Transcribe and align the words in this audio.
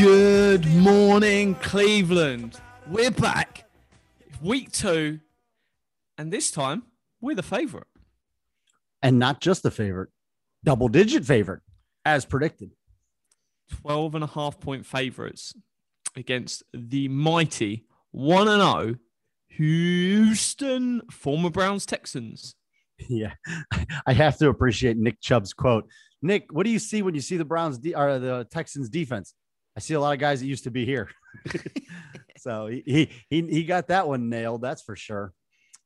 Good 0.00 0.64
morning, 0.64 1.56
Cleveland. 1.56 2.58
We're 2.86 3.10
back. 3.10 3.68
Week 4.40 4.72
two. 4.72 5.20
And 6.16 6.32
this 6.32 6.50
time, 6.50 6.84
we're 7.20 7.36
the 7.36 7.42
favorite. 7.42 7.86
and 9.02 9.18
not 9.18 9.42
just 9.42 9.62
the 9.62 9.70
favorite, 9.70 10.08
double 10.64 10.88
digit 10.88 11.26
favorite, 11.26 11.60
as 12.06 12.24
predicted. 12.24 12.70
12 13.82 14.14
and 14.14 14.24
a 14.24 14.28
half 14.28 14.58
point 14.58 14.86
favorites 14.86 15.52
against 16.16 16.62
the 16.72 17.08
mighty 17.08 17.84
1 18.12 18.48
and 18.48 18.62
0 18.62 18.94
Houston 19.48 21.02
former 21.10 21.50
Browns 21.50 21.84
Texans. 21.84 22.54
Yeah, 23.06 23.34
I 24.06 24.14
have 24.14 24.38
to 24.38 24.48
appreciate 24.48 24.96
Nick 24.96 25.20
Chubb's 25.20 25.52
quote. 25.52 25.84
Nick, 26.22 26.46
what 26.52 26.64
do 26.64 26.70
you 26.70 26.78
see 26.78 27.02
when 27.02 27.14
you 27.14 27.20
see 27.20 27.36
the 27.36 27.44
Browns 27.44 27.76
de- 27.76 27.94
or 27.94 28.18
the 28.18 28.46
Texans 28.50 28.88
defense? 28.88 29.34
I 29.80 29.82
see 29.82 29.94
a 29.94 30.00
lot 30.00 30.12
of 30.12 30.18
guys 30.18 30.40
that 30.40 30.46
used 30.46 30.64
to 30.64 30.70
be 30.70 30.84
here. 30.84 31.08
so 32.36 32.66
he, 32.66 33.08
he 33.30 33.40
he 33.40 33.64
got 33.64 33.88
that 33.88 34.06
one 34.06 34.28
nailed, 34.28 34.60
that's 34.60 34.82
for 34.82 34.94
sure. 34.94 35.32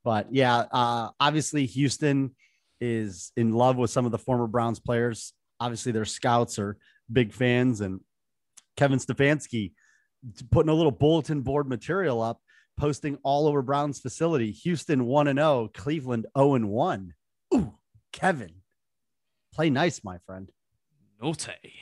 But 0.02 0.34
yeah, 0.34 0.64
uh, 0.72 1.10
obviously 1.20 1.64
Houston 1.66 2.34
is 2.80 3.30
in 3.36 3.52
love 3.52 3.76
with 3.76 3.92
some 3.92 4.04
of 4.04 4.10
the 4.10 4.18
former 4.18 4.48
Browns 4.48 4.80
players. 4.80 5.32
Obviously, 5.60 5.92
their 5.92 6.04
scouts 6.04 6.58
are 6.58 6.76
big 7.12 7.32
fans, 7.32 7.80
and 7.82 8.00
Kevin 8.76 8.98
Stefanski 8.98 9.74
putting 10.50 10.70
a 10.70 10.74
little 10.74 10.90
bulletin 10.90 11.42
board 11.42 11.68
material 11.68 12.20
up, 12.20 12.40
posting 12.76 13.16
all 13.22 13.46
over 13.46 13.62
Browns 13.62 14.00
facility. 14.00 14.50
Houston 14.50 15.04
one 15.04 15.28
and 15.28 15.38
zero, 15.38 15.70
Cleveland 15.72 16.26
zero 16.36 16.56
and 16.56 16.68
one. 16.68 17.14
Ooh, 17.54 17.74
Kevin, 18.12 18.54
play 19.54 19.70
nice, 19.70 20.02
my 20.02 20.18
friend. 20.26 20.50
Naughty. 21.22 21.74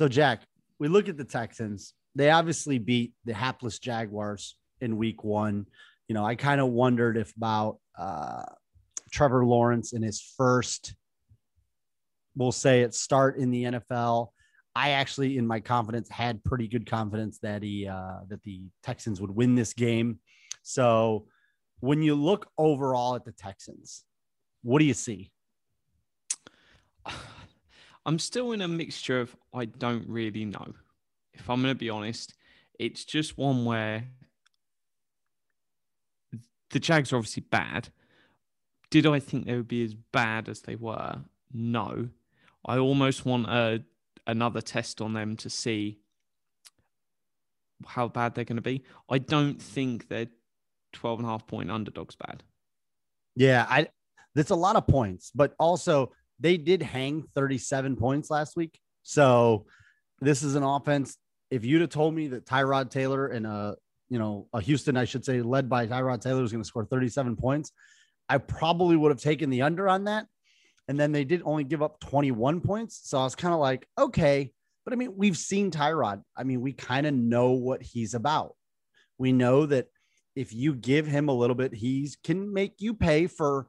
So, 0.00 0.08
Jack, 0.08 0.40
we 0.78 0.88
look 0.88 1.10
at 1.10 1.18
the 1.18 1.24
Texans. 1.24 1.92
They 2.14 2.30
obviously 2.30 2.78
beat 2.78 3.12
the 3.26 3.34
hapless 3.34 3.78
Jaguars 3.78 4.56
in 4.80 4.96
week 4.96 5.24
one. 5.24 5.66
You 6.08 6.14
know, 6.14 6.24
I 6.24 6.36
kind 6.36 6.58
of 6.58 6.68
wondered 6.68 7.18
if 7.18 7.36
about 7.36 7.80
uh, 7.98 8.44
Trevor 9.12 9.44
Lawrence 9.44 9.92
in 9.92 10.00
his 10.00 10.18
first, 10.38 10.94
we'll 12.34 12.50
say 12.50 12.80
it, 12.80 12.94
start 12.94 13.36
in 13.36 13.50
the 13.50 13.64
NFL. 13.64 14.28
I 14.74 14.92
actually, 14.92 15.36
in 15.36 15.46
my 15.46 15.60
confidence, 15.60 16.08
had 16.08 16.42
pretty 16.44 16.66
good 16.66 16.88
confidence 16.88 17.38
that 17.42 17.62
he 17.62 17.86
uh, 17.86 18.20
that 18.28 18.42
the 18.42 18.62
Texans 18.82 19.20
would 19.20 19.30
win 19.30 19.54
this 19.54 19.74
game. 19.74 20.20
So, 20.62 21.26
when 21.80 22.02
you 22.02 22.14
look 22.14 22.48
overall 22.56 23.16
at 23.16 23.26
the 23.26 23.32
Texans, 23.32 24.04
what 24.62 24.78
do 24.78 24.86
you 24.86 24.94
see? 24.94 25.30
I'm 28.10 28.18
still 28.18 28.50
in 28.50 28.60
a 28.60 28.66
mixture 28.66 29.20
of 29.20 29.36
I 29.54 29.66
don't 29.66 30.04
really 30.08 30.44
know. 30.44 30.74
If 31.32 31.48
I'm 31.48 31.62
going 31.62 31.72
to 31.72 31.78
be 31.78 31.90
honest, 31.90 32.34
it's 32.76 33.04
just 33.04 33.38
one 33.38 33.64
where 33.64 34.02
the 36.70 36.80
Jags 36.80 37.12
are 37.12 37.18
obviously 37.18 37.44
bad. 37.48 37.90
Did 38.90 39.06
I 39.06 39.20
think 39.20 39.46
they 39.46 39.54
would 39.54 39.68
be 39.68 39.84
as 39.84 39.94
bad 39.94 40.48
as 40.48 40.62
they 40.62 40.74
were? 40.74 41.20
No. 41.52 42.08
I 42.66 42.78
almost 42.78 43.24
want 43.24 43.46
a 43.46 43.84
another 44.26 44.60
test 44.60 45.00
on 45.00 45.12
them 45.12 45.36
to 45.36 45.48
see 45.48 46.00
how 47.86 48.08
bad 48.08 48.34
they're 48.34 48.44
going 48.44 48.56
to 48.56 48.60
be. 48.60 48.82
I 49.08 49.18
don't 49.18 49.62
think 49.62 50.08
they're 50.08 50.26
12 50.94 51.20
and 51.20 51.28
a 51.28 51.30
half 51.30 51.46
point 51.46 51.70
underdogs 51.70 52.16
bad. 52.16 52.42
Yeah, 53.36 53.66
I 53.68 53.86
that's 54.34 54.50
a 54.50 54.56
lot 54.56 54.74
of 54.74 54.88
points, 54.88 55.30
but 55.32 55.54
also 55.60 56.10
they 56.40 56.56
did 56.56 56.82
hang 56.82 57.24
37 57.34 57.96
points 57.96 58.30
last 58.30 58.56
week. 58.56 58.78
So 59.02 59.66
this 60.20 60.42
is 60.42 60.54
an 60.54 60.62
offense. 60.62 61.16
If 61.50 61.64
you'd 61.64 61.82
have 61.82 61.90
told 61.90 62.14
me 62.14 62.28
that 62.28 62.46
Tyrod 62.46 62.90
Taylor 62.90 63.26
and 63.28 63.46
a 63.46 63.76
you 64.08 64.18
know 64.18 64.48
a 64.52 64.60
Houston, 64.60 64.96
I 64.96 65.04
should 65.04 65.24
say, 65.24 65.42
led 65.42 65.68
by 65.68 65.86
Tyrod 65.86 66.20
Taylor 66.20 66.42
was 66.42 66.52
going 66.52 66.62
to 66.62 66.68
score 66.68 66.84
37 66.84 67.36
points, 67.36 67.72
I 68.28 68.38
probably 68.38 68.96
would 68.96 69.10
have 69.10 69.20
taken 69.20 69.50
the 69.50 69.62
under 69.62 69.88
on 69.88 70.04
that. 70.04 70.26
And 70.88 70.98
then 70.98 71.12
they 71.12 71.24
did 71.24 71.42
only 71.44 71.64
give 71.64 71.82
up 71.82 72.00
21 72.00 72.60
points. 72.60 73.00
So 73.04 73.18
I 73.18 73.24
was 73.24 73.36
kind 73.36 73.54
of 73.54 73.60
like, 73.60 73.86
okay. 73.98 74.52
But 74.84 74.92
I 74.92 74.96
mean, 74.96 75.14
we've 75.16 75.36
seen 75.36 75.70
Tyrod. 75.70 76.22
I 76.36 76.42
mean, 76.42 76.60
we 76.60 76.72
kind 76.72 77.06
of 77.06 77.14
know 77.14 77.52
what 77.52 77.82
he's 77.82 78.14
about. 78.14 78.56
We 79.18 79.32
know 79.32 79.66
that 79.66 79.86
if 80.34 80.52
you 80.54 80.74
give 80.74 81.06
him 81.06 81.28
a 81.28 81.34
little 81.34 81.54
bit, 81.54 81.74
he 81.74 82.08
can 82.24 82.52
make 82.52 82.74
you 82.78 82.94
pay 82.94 83.26
for 83.26 83.66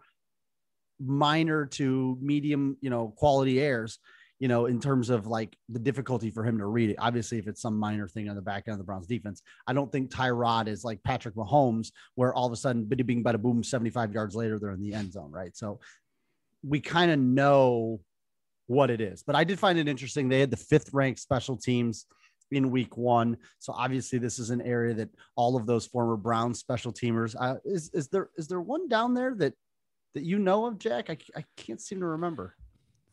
minor 1.03 1.65
to 1.65 2.17
medium, 2.21 2.77
you 2.81 2.89
know, 2.89 3.13
quality 3.17 3.59
airs, 3.59 3.99
you 4.39 4.47
know, 4.47 4.65
in 4.65 4.79
terms 4.79 5.09
of 5.09 5.27
like 5.27 5.55
the 5.69 5.79
difficulty 5.79 6.31
for 6.31 6.43
him 6.43 6.57
to 6.57 6.65
read 6.65 6.89
it. 6.89 6.95
Obviously, 6.99 7.37
if 7.37 7.47
it's 7.47 7.61
some 7.61 7.77
minor 7.77 8.07
thing 8.07 8.29
on 8.29 8.35
the 8.35 8.41
back 8.41 8.63
end 8.67 8.73
of 8.73 8.79
the 8.79 8.83
Browns 8.83 9.07
defense, 9.07 9.41
I 9.67 9.73
don't 9.73 9.91
think 9.91 10.09
Tyrod 10.09 10.67
is 10.67 10.83
like 10.83 11.03
Patrick 11.03 11.35
Mahomes, 11.35 11.91
where 12.15 12.33
all 12.33 12.47
of 12.47 12.53
a 12.53 12.55
sudden, 12.55 12.85
biddy 12.85 13.03
bing, 13.03 13.23
bada 13.23 13.39
boom, 13.41 13.63
75 13.63 14.13
yards 14.13 14.35
later, 14.35 14.57
they're 14.57 14.71
in 14.71 14.81
the 14.81 14.93
end 14.93 15.13
zone, 15.13 15.31
right? 15.31 15.55
So 15.55 15.79
we 16.63 16.79
kind 16.79 17.11
of 17.11 17.19
know 17.19 17.99
what 18.67 18.89
it 18.89 19.01
is. 19.01 19.23
But 19.23 19.35
I 19.35 19.43
did 19.43 19.59
find 19.59 19.77
it 19.77 19.87
interesting. 19.87 20.29
They 20.29 20.39
had 20.39 20.51
the 20.51 20.57
fifth 20.57 20.93
ranked 20.93 21.19
special 21.19 21.57
teams 21.57 22.05
in 22.51 22.71
week 22.71 22.97
one. 22.97 23.37
So 23.59 23.73
obviously 23.73 24.19
this 24.19 24.39
is 24.39 24.49
an 24.49 24.61
area 24.61 24.93
that 24.95 25.09
all 25.35 25.55
of 25.55 25.65
those 25.65 25.85
former 25.85 26.17
Browns 26.17 26.59
special 26.59 26.91
teamers 26.91 27.35
uh, 27.39 27.55
is, 27.63 27.89
is 27.93 28.07
there, 28.09 28.29
is 28.37 28.47
there 28.47 28.61
one 28.61 28.87
down 28.87 29.13
there 29.13 29.35
that, 29.35 29.53
that 30.13 30.23
you 30.23 30.39
know 30.39 30.65
of 30.65 30.79
Jack? 30.79 31.09
I, 31.09 31.17
I 31.35 31.45
can't 31.57 31.81
seem 31.81 31.99
to 31.99 32.05
remember. 32.05 32.55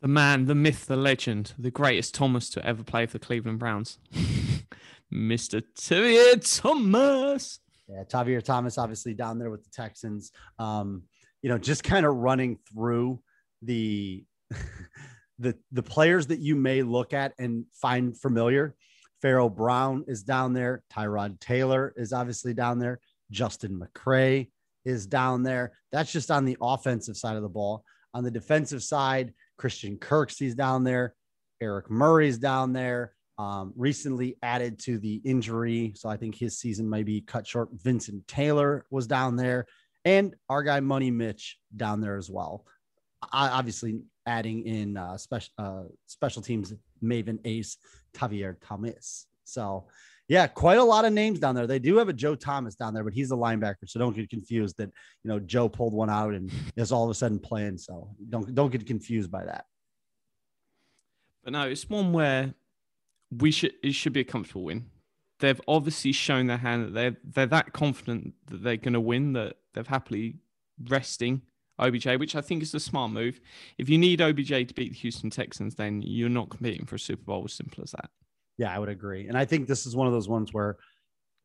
The 0.00 0.08
man, 0.08 0.46
the 0.46 0.54
myth, 0.54 0.86
the 0.86 0.96
legend, 0.96 1.54
the 1.58 1.70
greatest 1.70 2.14
Thomas 2.14 2.50
to 2.50 2.64
ever 2.64 2.84
play 2.84 3.06
for 3.06 3.18
the 3.18 3.24
Cleveland 3.24 3.58
Browns. 3.58 3.98
Mr. 5.12 5.62
Tavierre 5.76 6.60
Thomas. 6.60 7.60
Yeah. 7.88 8.04
Tavierre 8.04 8.42
Thomas, 8.42 8.78
obviously 8.78 9.14
down 9.14 9.38
there 9.38 9.50
with 9.50 9.64
the 9.64 9.70
Texans. 9.70 10.30
Um, 10.58 11.04
you 11.42 11.48
know, 11.48 11.58
just 11.58 11.82
kind 11.82 12.06
of 12.06 12.14
running 12.14 12.58
through 12.72 13.20
the, 13.62 14.24
the, 15.38 15.56
the 15.72 15.82
players 15.82 16.28
that 16.28 16.38
you 16.38 16.54
may 16.54 16.82
look 16.82 17.12
at 17.12 17.32
and 17.38 17.64
find 17.72 18.16
familiar. 18.16 18.74
Pharaoh 19.20 19.48
Brown 19.48 20.04
is 20.06 20.22
down 20.22 20.52
there. 20.52 20.82
Tyrod 20.92 21.40
Taylor 21.40 21.92
is 21.96 22.12
obviously 22.12 22.54
down 22.54 22.78
there. 22.78 23.00
Justin 23.30 23.80
McCray 23.80 24.48
is 24.88 25.06
down 25.06 25.42
there. 25.42 25.72
That's 25.92 26.10
just 26.10 26.30
on 26.30 26.44
the 26.44 26.56
offensive 26.60 27.16
side 27.16 27.36
of 27.36 27.42
the 27.42 27.48
ball. 27.48 27.84
On 28.14 28.24
the 28.24 28.30
defensive 28.30 28.82
side, 28.82 29.32
Christian 29.58 29.96
Kirksey's 29.98 30.54
down 30.54 30.84
there. 30.84 31.14
Eric 31.60 31.90
Murray's 31.90 32.38
down 32.38 32.72
there. 32.72 33.12
Um, 33.38 33.72
recently 33.76 34.36
added 34.42 34.80
to 34.80 34.98
the 34.98 35.20
injury. 35.24 35.92
So 35.94 36.08
I 36.08 36.16
think 36.16 36.34
his 36.34 36.58
season 36.58 36.88
might 36.88 37.06
be 37.06 37.20
cut 37.20 37.46
short. 37.46 37.68
Vincent 37.72 38.26
Taylor 38.26 38.84
was 38.90 39.06
down 39.06 39.36
there. 39.36 39.66
And 40.04 40.34
our 40.48 40.62
guy 40.62 40.80
Money 40.80 41.10
Mitch 41.10 41.58
down 41.76 42.00
there 42.00 42.16
as 42.16 42.30
well. 42.30 42.64
I, 43.32 43.48
obviously 43.48 44.00
adding 44.26 44.66
in 44.66 44.96
uh, 44.96 45.16
special 45.16 45.52
uh, 45.58 45.82
special 46.06 46.42
teams 46.42 46.74
Maven 47.02 47.38
Ace 47.44 47.76
Tavierre 48.14 48.56
Thomas. 48.60 49.26
So 49.44 49.86
yeah, 50.28 50.46
quite 50.46 50.78
a 50.78 50.84
lot 50.84 51.06
of 51.06 51.12
names 51.14 51.40
down 51.40 51.54
there. 51.54 51.66
They 51.66 51.78
do 51.78 51.96
have 51.96 52.10
a 52.10 52.12
Joe 52.12 52.34
Thomas 52.34 52.74
down 52.74 52.92
there, 52.92 53.02
but 53.02 53.14
he's 53.14 53.30
a 53.30 53.34
linebacker, 53.36 53.86
so 53.86 53.98
don't 53.98 54.14
get 54.14 54.28
confused 54.28 54.76
that 54.76 54.90
you 55.24 55.30
know 55.30 55.40
Joe 55.40 55.68
pulled 55.70 55.94
one 55.94 56.10
out 56.10 56.34
and 56.34 56.52
is 56.76 56.92
all 56.92 57.04
of 57.04 57.10
a 57.10 57.14
sudden 57.14 57.38
playing. 57.38 57.78
So 57.78 58.10
don't 58.28 58.54
don't 58.54 58.70
get 58.70 58.86
confused 58.86 59.30
by 59.30 59.46
that. 59.46 59.64
But 61.42 61.54
no, 61.54 61.62
it's 61.62 61.88
one 61.88 62.12
where 62.12 62.54
we 63.30 63.50
should 63.50 63.72
it 63.82 63.92
should 63.94 64.12
be 64.12 64.20
a 64.20 64.24
comfortable 64.24 64.64
win. 64.64 64.86
They've 65.40 65.60
obviously 65.66 66.12
shown 66.12 66.46
their 66.46 66.58
hand 66.58 66.84
that 66.84 66.94
they're 66.94 67.16
they're 67.24 67.46
that 67.46 67.72
confident 67.72 68.34
that 68.46 68.62
they're 68.62 68.76
going 68.76 68.92
to 68.92 69.00
win 69.00 69.32
that 69.32 69.56
they've 69.72 69.86
happily 69.86 70.36
resting 70.88 71.40
OBJ, 71.78 72.06
which 72.18 72.36
I 72.36 72.42
think 72.42 72.62
is 72.62 72.74
a 72.74 72.80
smart 72.80 73.12
move. 73.12 73.40
If 73.78 73.88
you 73.88 73.96
need 73.96 74.20
OBJ 74.20 74.48
to 74.48 74.74
beat 74.74 74.90
the 74.90 74.98
Houston 74.98 75.30
Texans, 75.30 75.76
then 75.76 76.02
you're 76.02 76.28
not 76.28 76.50
competing 76.50 76.84
for 76.84 76.96
a 76.96 76.98
Super 76.98 77.22
Bowl. 77.22 77.44
As 77.46 77.54
simple 77.54 77.82
as 77.82 77.92
that. 77.92 78.10
Yeah, 78.58 78.74
I 78.74 78.78
would 78.78 78.88
agree. 78.88 79.28
And 79.28 79.38
I 79.38 79.44
think 79.44 79.66
this 79.66 79.86
is 79.86 79.96
one 79.96 80.06
of 80.06 80.12
those 80.12 80.28
ones 80.28 80.52
where 80.52 80.76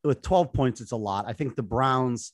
with 0.02 0.20
12 0.20 0.52
points, 0.52 0.80
it's 0.80 0.92
a 0.92 0.96
lot. 0.96 1.24
I 1.26 1.32
think 1.32 1.56
the 1.56 1.62
Browns 1.62 2.32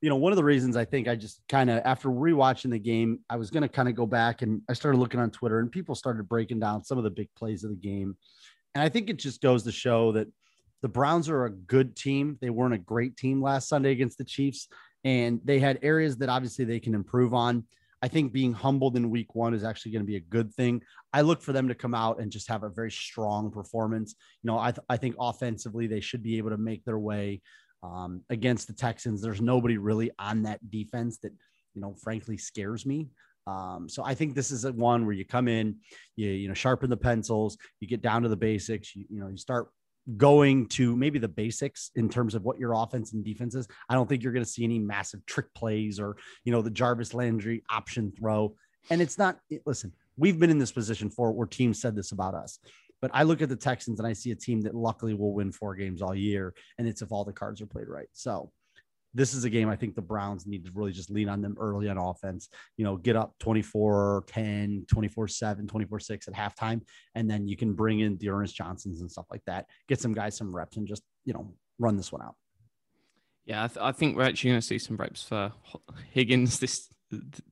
you 0.00 0.10
know, 0.10 0.16
one 0.16 0.32
of 0.32 0.36
the 0.36 0.44
reasons 0.44 0.76
I 0.76 0.84
think 0.84 1.08
I 1.08 1.16
just 1.16 1.40
kind 1.48 1.70
of 1.70 1.80
after 1.84 2.08
rewatching 2.08 2.70
the 2.70 2.78
game, 2.78 3.20
I 3.30 3.36
was 3.36 3.50
going 3.50 3.62
to 3.62 3.68
kind 3.68 3.88
of 3.88 3.94
go 3.94 4.06
back 4.06 4.42
and 4.42 4.60
I 4.68 4.74
started 4.74 4.98
looking 4.98 5.20
on 5.20 5.30
Twitter 5.30 5.58
and 5.58 5.72
people 5.72 5.94
started 5.94 6.28
breaking 6.28 6.60
down 6.60 6.84
some 6.84 6.98
of 6.98 7.04
the 7.04 7.10
big 7.10 7.28
plays 7.34 7.64
of 7.64 7.70
the 7.70 7.76
game. 7.76 8.16
And 8.74 8.82
I 8.82 8.88
think 8.88 9.08
it 9.08 9.18
just 9.18 9.40
goes 9.40 9.62
to 9.62 9.72
show 9.72 10.12
that 10.12 10.28
the 10.82 10.88
Browns 10.88 11.28
are 11.30 11.46
a 11.46 11.50
good 11.50 11.96
team. 11.96 12.36
They 12.40 12.50
weren't 12.50 12.74
a 12.74 12.78
great 12.78 13.16
team 13.16 13.40
last 13.40 13.68
Sunday 13.68 13.90
against 13.90 14.18
the 14.18 14.24
Chiefs, 14.24 14.68
and 15.02 15.40
they 15.44 15.58
had 15.58 15.78
areas 15.82 16.18
that 16.18 16.28
obviously 16.28 16.66
they 16.66 16.80
can 16.80 16.94
improve 16.94 17.32
on. 17.32 17.64
I 18.06 18.08
think 18.08 18.32
being 18.32 18.52
humbled 18.52 18.96
in 18.96 19.10
week 19.10 19.34
one 19.34 19.52
is 19.52 19.64
actually 19.64 19.90
going 19.90 20.04
to 20.04 20.06
be 20.06 20.14
a 20.14 20.20
good 20.20 20.54
thing. 20.54 20.80
I 21.12 21.22
look 21.22 21.42
for 21.42 21.52
them 21.52 21.66
to 21.66 21.74
come 21.74 21.92
out 21.92 22.20
and 22.20 22.30
just 22.30 22.48
have 22.48 22.62
a 22.62 22.68
very 22.68 22.92
strong 22.92 23.50
performance. 23.50 24.14
You 24.44 24.46
know, 24.46 24.60
I, 24.60 24.70
th- 24.70 24.84
I 24.88 24.96
think 24.96 25.16
offensively 25.18 25.88
they 25.88 25.98
should 25.98 26.22
be 26.22 26.38
able 26.38 26.50
to 26.50 26.56
make 26.56 26.84
their 26.84 27.00
way 27.00 27.42
um, 27.82 28.22
against 28.30 28.68
the 28.68 28.74
Texans. 28.74 29.20
There's 29.20 29.40
nobody 29.40 29.76
really 29.76 30.12
on 30.20 30.44
that 30.44 30.60
defense 30.70 31.18
that, 31.24 31.32
you 31.74 31.80
know, 31.80 31.96
frankly 32.00 32.38
scares 32.38 32.86
me. 32.86 33.08
Um, 33.48 33.88
so 33.88 34.04
I 34.04 34.14
think 34.14 34.36
this 34.36 34.52
is 34.52 34.64
one 34.70 35.04
where 35.04 35.14
you 35.16 35.24
come 35.24 35.48
in, 35.48 35.74
you 36.14 36.30
you 36.30 36.46
know 36.46 36.54
sharpen 36.54 36.90
the 36.90 36.96
pencils, 36.96 37.58
you 37.80 37.88
get 37.88 38.02
down 38.02 38.22
to 38.22 38.28
the 38.28 38.36
basics, 38.36 38.94
you, 38.94 39.04
you 39.10 39.18
know 39.18 39.26
you 39.26 39.36
start 39.36 39.66
going 40.16 40.66
to 40.66 40.96
maybe 40.96 41.18
the 41.18 41.28
basics 41.28 41.90
in 41.96 42.08
terms 42.08 42.34
of 42.34 42.44
what 42.44 42.58
your 42.58 42.72
offense 42.74 43.12
and 43.12 43.24
defense 43.24 43.54
is. 43.54 43.66
I 43.88 43.94
don't 43.94 44.08
think 44.08 44.22
you're 44.22 44.32
going 44.32 44.44
to 44.44 44.50
see 44.50 44.64
any 44.64 44.78
massive 44.78 45.24
trick 45.26 45.52
plays 45.54 45.98
or 45.98 46.16
you 46.44 46.52
know 46.52 46.62
the 46.62 46.70
Jarvis 46.70 47.14
Landry 47.14 47.62
option 47.70 48.12
throw. 48.16 48.54
And 48.90 49.02
it's 49.02 49.18
not. 49.18 49.38
Listen, 49.64 49.92
we've 50.16 50.38
been 50.38 50.50
in 50.50 50.58
this 50.58 50.72
position 50.72 51.10
for 51.10 51.32
where 51.32 51.46
teams 51.46 51.80
said 51.80 51.96
this 51.96 52.12
about 52.12 52.34
us. 52.34 52.58
But 53.02 53.10
I 53.12 53.24
look 53.24 53.42
at 53.42 53.48
the 53.48 53.56
Texans 53.56 53.98
and 53.98 54.06
I 54.06 54.12
see 54.12 54.30
a 54.30 54.36
team 54.36 54.62
that 54.62 54.74
luckily 54.74 55.12
will 55.12 55.34
win 55.34 55.52
four 55.52 55.74
games 55.74 56.00
all 56.00 56.14
year, 56.14 56.54
and 56.78 56.88
it's 56.88 57.02
if 57.02 57.12
all 57.12 57.24
the 57.24 57.32
cards 57.32 57.60
are 57.60 57.66
played 57.66 57.88
right. 57.88 58.08
So 58.12 58.52
this 59.16 59.32
is 59.32 59.44
a 59.44 59.50
game 59.50 59.68
I 59.68 59.76
think 59.76 59.94
the 59.94 60.02
Browns 60.02 60.46
need 60.46 60.64
to 60.66 60.70
really 60.74 60.92
just 60.92 61.10
lean 61.10 61.28
on 61.28 61.40
them 61.40 61.56
early 61.58 61.88
on 61.88 61.96
offense. 61.96 62.48
You 62.76 62.84
know, 62.84 62.96
get 62.96 63.16
up 63.16 63.34
24 63.40 64.24
10, 64.26 64.84
24 64.88 65.28
7, 65.28 65.66
24 65.66 66.00
6 66.00 66.28
at 66.28 66.34
halftime. 66.34 66.82
And 67.14 67.28
then 67.30 67.48
you 67.48 67.56
can 67.56 67.72
bring 67.72 68.00
in 68.00 68.18
the 68.18 68.28
Ernest 68.28 68.54
Johnsons 68.54 69.00
and 69.00 69.10
stuff 69.10 69.26
like 69.30 69.42
that, 69.46 69.66
get 69.88 70.00
some 70.00 70.12
guys 70.12 70.36
some 70.36 70.54
reps 70.54 70.76
and 70.76 70.86
just, 70.86 71.02
you 71.24 71.32
know, 71.32 71.54
run 71.78 71.96
this 71.96 72.12
one 72.12 72.22
out. 72.22 72.34
Yeah, 73.46 73.64
I, 73.64 73.68
th- 73.68 73.78
I 73.80 73.92
think 73.92 74.16
we're 74.16 74.24
actually 74.24 74.50
going 74.50 74.60
to 74.60 74.66
see 74.66 74.78
some 74.78 74.96
reps 74.96 75.22
for 75.22 75.52
Higgins 76.12 76.58
this 76.58 76.88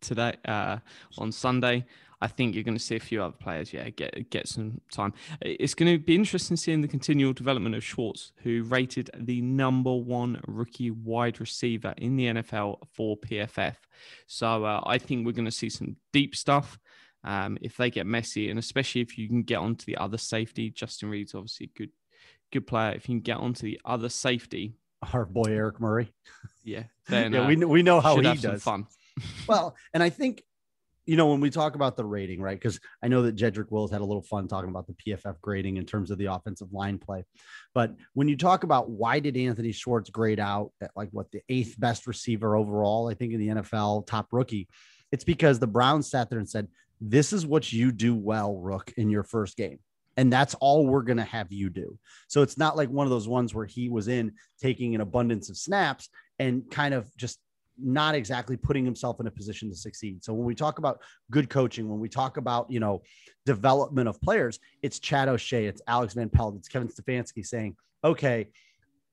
today 0.01 0.35
uh, 0.45 0.79
on 1.19 1.33
Sunday. 1.33 1.87
I 2.21 2.29
think 2.29 2.55
you're 2.55 2.65
going 2.65 2.77
to 2.77 2.83
see 2.83 2.97
a 2.97 3.01
few 3.01 3.23
other 3.23 3.37
players, 3.39 3.73
yeah, 3.73 3.89
get 3.91 4.31
get 4.31 4.49
some 4.49 4.81
time. 4.91 5.13
It's 5.41 5.75
going 5.75 5.93
to 5.93 5.99
be 5.99 6.15
interesting 6.15 6.57
seeing 6.57 6.81
the 6.81 6.89
continual 6.89 7.33
development 7.33 7.75
of 7.75 7.85
Schwartz, 7.85 8.33
who 8.43 8.63
rated 8.65 9.11
the 9.17 9.41
number 9.41 9.95
one 9.95 10.41
rookie 10.47 10.91
wide 10.91 11.41
receiver 11.41 11.95
in 11.99 12.17
the 12.17 12.27
NFL 12.27 12.79
for 12.93 13.17
PFF. 13.17 13.77
So 14.27 14.65
uh, 14.65 14.83
I 14.87 14.99
think 14.99 15.27
we're 15.27 15.33
going 15.33 15.45
to 15.45 15.51
see 15.51 15.69
some 15.71 15.97
deep 16.13 16.35
stuff. 16.37 16.79
Um, 17.25 17.57
if 17.63 17.79
they 17.79 17.91
get 17.91 18.07
messy, 18.07 18.51
and 18.51 18.59
especially 18.59 19.01
if 19.01 19.17
you 19.17 19.29
can 19.29 19.43
get 19.43 19.57
onto 19.57 19.87
the 19.87 19.97
other 19.97 20.19
safety, 20.19 20.69
Justin 20.71 21.09
Reid's 21.09 21.35
obviously 21.35 21.71
a 21.75 21.79
good, 21.79 21.91
good 22.53 22.67
player. 22.67 22.93
If 22.93 23.09
you 23.09 23.15
can 23.15 23.21
get 23.21 23.39
onto 23.39 23.63
the 23.63 23.81
other 23.85 24.11
safety, 24.11 24.75
our 25.13 25.25
boy 25.25 25.47
Eric 25.49 25.81
Murray, 25.81 26.13
yeah, 26.65 26.85
then 27.09 27.33
yeah, 27.35 27.41
uh, 27.41 27.49
we 27.49 27.57
we 27.57 27.83
know 27.83 28.01
how 28.01 28.17
he 28.17 28.35
does. 28.35 28.63
fun. 28.63 28.87
well, 29.47 29.75
and 29.95 30.03
I 30.03 30.11
think 30.11 30.43
you 31.07 31.17
know, 31.17 31.27
when 31.29 31.41
we 31.41 31.51
talk 31.51 31.75
about 31.75 31.97
the 31.97 32.05
rating, 32.05 32.41
right? 32.41 32.59
Because 32.59 32.81
I 33.03 33.09
know 33.09 33.23
that 33.23 33.37
Jedrick 33.37 33.71
Wills 33.71 33.91
had 33.91 34.01
a 34.01 34.05
little 34.05 34.23
fun 34.23 34.49
talking 34.49 34.71
about 34.71 34.87
the 34.87 34.95
PFF 34.95 35.41
grading 35.41 35.77
in 35.77 35.85
terms 35.85 36.11
of 36.11 36.19
the 36.19 36.27
offensive 36.27 36.73
line 36.73 36.99
play. 36.99 37.25
But 37.75 37.95
when 38.15 38.29
you 38.29 38.37
talk 38.37 38.65
about 38.65 38.91
why 38.91 39.21
did 39.21 39.37
Anthony 39.37 39.73
Schwartz 39.73 40.11
grade 40.11 40.41
out 40.41 40.73
at 40.81 40.93
like 40.97 41.11
what 41.13 41.31
the 41.31 41.43
eighth 41.49 41.79
best 41.79 42.07
receiver 42.07 42.57
overall, 42.57 43.09
I 43.09 43.15
think 43.15 43.33
in 43.33 43.41
the 43.41 43.63
NFL, 43.63 44.07
top 44.07 44.29
rookie, 44.33 44.69
it's 45.13 45.25
because 45.25 45.59
the 45.59 45.67
Browns 45.67 46.11
sat 46.11 46.31
there 46.31 46.39
and 46.39 46.49
said, 46.49 46.69
This 47.01 47.33
is 47.33 47.47
what 47.47 47.73
you 47.73 47.93
do 47.93 48.15
well, 48.15 48.57
Rook, 48.57 48.93
in 48.97 49.11
your 49.11 49.25
first 49.25 49.57
game. 49.57 49.79
And 50.17 50.33
that's 50.33 50.55
all 50.55 50.87
we're 50.87 51.03
going 51.03 51.19
to 51.19 51.25
have 51.25 51.53
you 51.53 51.71
do. 51.71 51.99
So 52.29 52.43
it's 52.43 52.57
not 52.57 52.77
like 52.77 52.89
one 52.89 53.07
of 53.07 53.11
those 53.11 53.29
ones 53.29 53.53
where 53.53 53.67
he 53.67 53.89
was 53.89 54.09
in 54.09 54.33
taking 54.61 54.95
an 54.95 55.01
abundance 55.01 55.51
of 55.51 55.57
snaps 55.57 56.09
and 56.39 56.71
kind 56.71 56.95
of 56.95 57.09
just 57.17 57.41
not 57.79 58.15
exactly 58.15 58.57
putting 58.57 58.85
himself 58.85 59.21
in 59.21 59.27
a 59.27 59.31
position 59.31 59.69
to 59.71 59.77
succeed. 59.77 60.23
So 60.25 60.33
when 60.33 60.47
we 60.47 60.55
talk 60.55 60.79
about 60.79 61.01
good 61.31 61.51
coaching, 61.51 61.89
when 61.89 62.01
we 62.01 62.09
talk 62.09 62.37
about, 62.37 62.71
you 62.71 62.81
know, 62.81 63.03
development 63.47 64.09
of 64.09 64.21
players, 64.21 64.59
it's 64.83 64.99
Chad 64.99 65.29
O'Shea, 65.29 65.67
it's 65.67 65.83
Alex 65.87 66.15
Van 66.15 66.29
Pelt, 66.29 66.57
it's 66.57 66.69
Kevin 66.69 66.89
Stefanski 66.89 67.45
saying, 67.45 67.77
okay, 68.05 68.49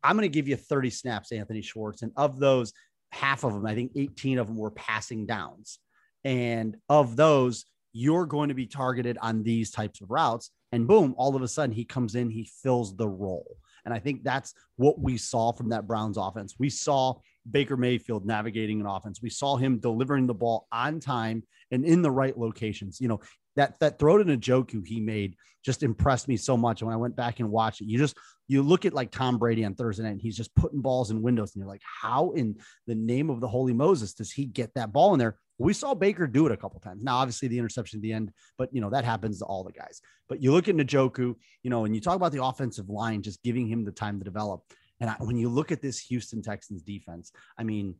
I'm 0.03 0.15
going 0.15 0.29
to 0.29 0.33
give 0.33 0.47
you 0.47 0.55
30 0.55 0.89
snaps, 0.89 1.31
Anthony 1.31 1.61
Schwartz. 1.61 2.01
And 2.01 2.11
of 2.15 2.39
those, 2.39 2.73
half 3.11 3.43
of 3.43 3.53
them, 3.53 3.65
I 3.65 3.75
think 3.75 3.91
18 3.95 4.37
of 4.37 4.47
them 4.47 4.57
were 4.57 4.71
passing 4.71 5.25
downs. 5.25 5.79
And 6.23 6.77
of 6.89 7.15
those, 7.15 7.65
you're 7.93 8.25
going 8.25 8.49
to 8.49 8.55
be 8.55 8.67
targeted 8.67 9.17
on 9.21 9.43
these 9.43 9.71
types 9.71 10.01
of 10.01 10.11
routes. 10.11 10.51
And 10.71 10.87
boom, 10.87 11.13
all 11.17 11.35
of 11.35 11.41
a 11.41 11.47
sudden 11.47 11.75
he 11.75 11.83
comes 11.83 12.15
in, 12.15 12.29
he 12.29 12.49
fills 12.63 12.95
the 12.95 13.07
role. 13.07 13.57
And 13.85 13.93
I 13.93 13.99
think 13.99 14.23
that's 14.23 14.53
what 14.77 14.99
we 14.99 15.17
saw 15.17 15.51
from 15.51 15.69
that 15.69 15.87
Browns 15.87 16.17
offense. 16.17 16.55
We 16.57 16.69
saw 16.69 17.15
Baker 17.49 17.77
Mayfield 17.77 18.25
navigating 18.25 18.79
an 18.79 18.87
offense. 18.87 19.21
We 19.21 19.29
saw 19.29 19.57
him 19.57 19.79
delivering 19.79 20.27
the 20.27 20.33
ball 20.33 20.67
on 20.71 20.99
time 20.99 21.43
and 21.71 21.85
in 21.85 22.01
the 22.01 22.11
right 22.11 22.37
locations. 22.37 22.99
You 22.99 23.07
know, 23.07 23.21
that 23.55 23.79
that 23.79 23.99
throw 23.99 24.17
to 24.17 24.23
Njoku 24.23 24.85
he 24.85 24.99
made 24.99 25.35
just 25.63 25.83
impressed 25.83 26.27
me 26.27 26.37
so 26.37 26.57
much. 26.57 26.81
When 26.81 26.93
I 26.93 26.97
went 26.97 27.15
back 27.15 27.39
and 27.39 27.49
watched 27.49 27.81
it, 27.81 27.87
you 27.87 27.97
just 27.97 28.17
you 28.47 28.61
look 28.61 28.85
at 28.85 28.93
like 28.93 29.11
Tom 29.11 29.37
Brady 29.37 29.63
on 29.63 29.75
Thursday 29.75 30.03
night, 30.03 30.11
and 30.11 30.21
he's 30.21 30.37
just 30.37 30.53
putting 30.55 30.81
balls 30.81 31.11
in 31.11 31.21
windows, 31.21 31.53
and 31.53 31.61
you're 31.61 31.69
like, 31.69 31.81
how 31.83 32.31
in 32.31 32.57
the 32.87 32.95
name 32.95 33.29
of 33.29 33.39
the 33.39 33.47
Holy 33.47 33.73
Moses 33.73 34.13
does 34.13 34.31
he 34.31 34.45
get 34.45 34.73
that 34.75 34.91
ball 34.91 35.13
in 35.13 35.19
there? 35.19 35.37
We 35.57 35.73
saw 35.73 35.93
Baker 35.93 36.25
do 36.25 36.47
it 36.47 36.51
a 36.51 36.57
couple 36.57 36.79
times. 36.79 37.03
Now, 37.03 37.17
obviously, 37.17 37.47
the 37.47 37.59
interception 37.59 37.99
at 37.99 38.01
the 38.01 38.13
end, 38.13 38.31
but 38.57 38.69
you 38.73 38.81
know 38.81 38.89
that 38.89 39.05
happens 39.05 39.39
to 39.39 39.45
all 39.45 39.63
the 39.63 39.71
guys. 39.71 40.01
But 40.27 40.41
you 40.41 40.51
look 40.51 40.67
at 40.67 40.75
Njoku, 40.75 41.35
you 41.63 41.69
know, 41.69 41.85
and 41.85 41.93
you 41.93 42.01
talk 42.01 42.15
about 42.15 42.31
the 42.31 42.43
offensive 42.43 42.89
line, 42.89 43.21
just 43.21 43.43
giving 43.43 43.67
him 43.67 43.85
the 43.85 43.91
time 43.91 44.19
to 44.19 44.25
develop. 44.25 44.63
And 45.01 45.09
I, 45.09 45.15
when 45.19 45.35
you 45.35 45.49
look 45.49 45.71
at 45.71 45.81
this 45.81 45.99
Houston 45.99 46.41
Texans 46.41 46.83
defense, 46.83 47.33
I 47.57 47.63
mean, 47.63 47.95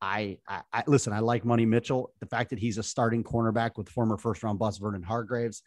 I, 0.00 0.38
I, 0.48 0.62
I, 0.72 0.82
listen. 0.86 1.12
I 1.12 1.20
like 1.20 1.44
Money 1.44 1.66
Mitchell. 1.66 2.12
The 2.20 2.26
fact 2.26 2.50
that 2.50 2.58
he's 2.58 2.78
a 2.78 2.82
starting 2.82 3.22
cornerback 3.22 3.72
with 3.76 3.88
former 3.88 4.18
first 4.18 4.42
round 4.42 4.58
bust 4.58 4.80
Vernon 4.80 5.02
Hargreaves, 5.02 5.62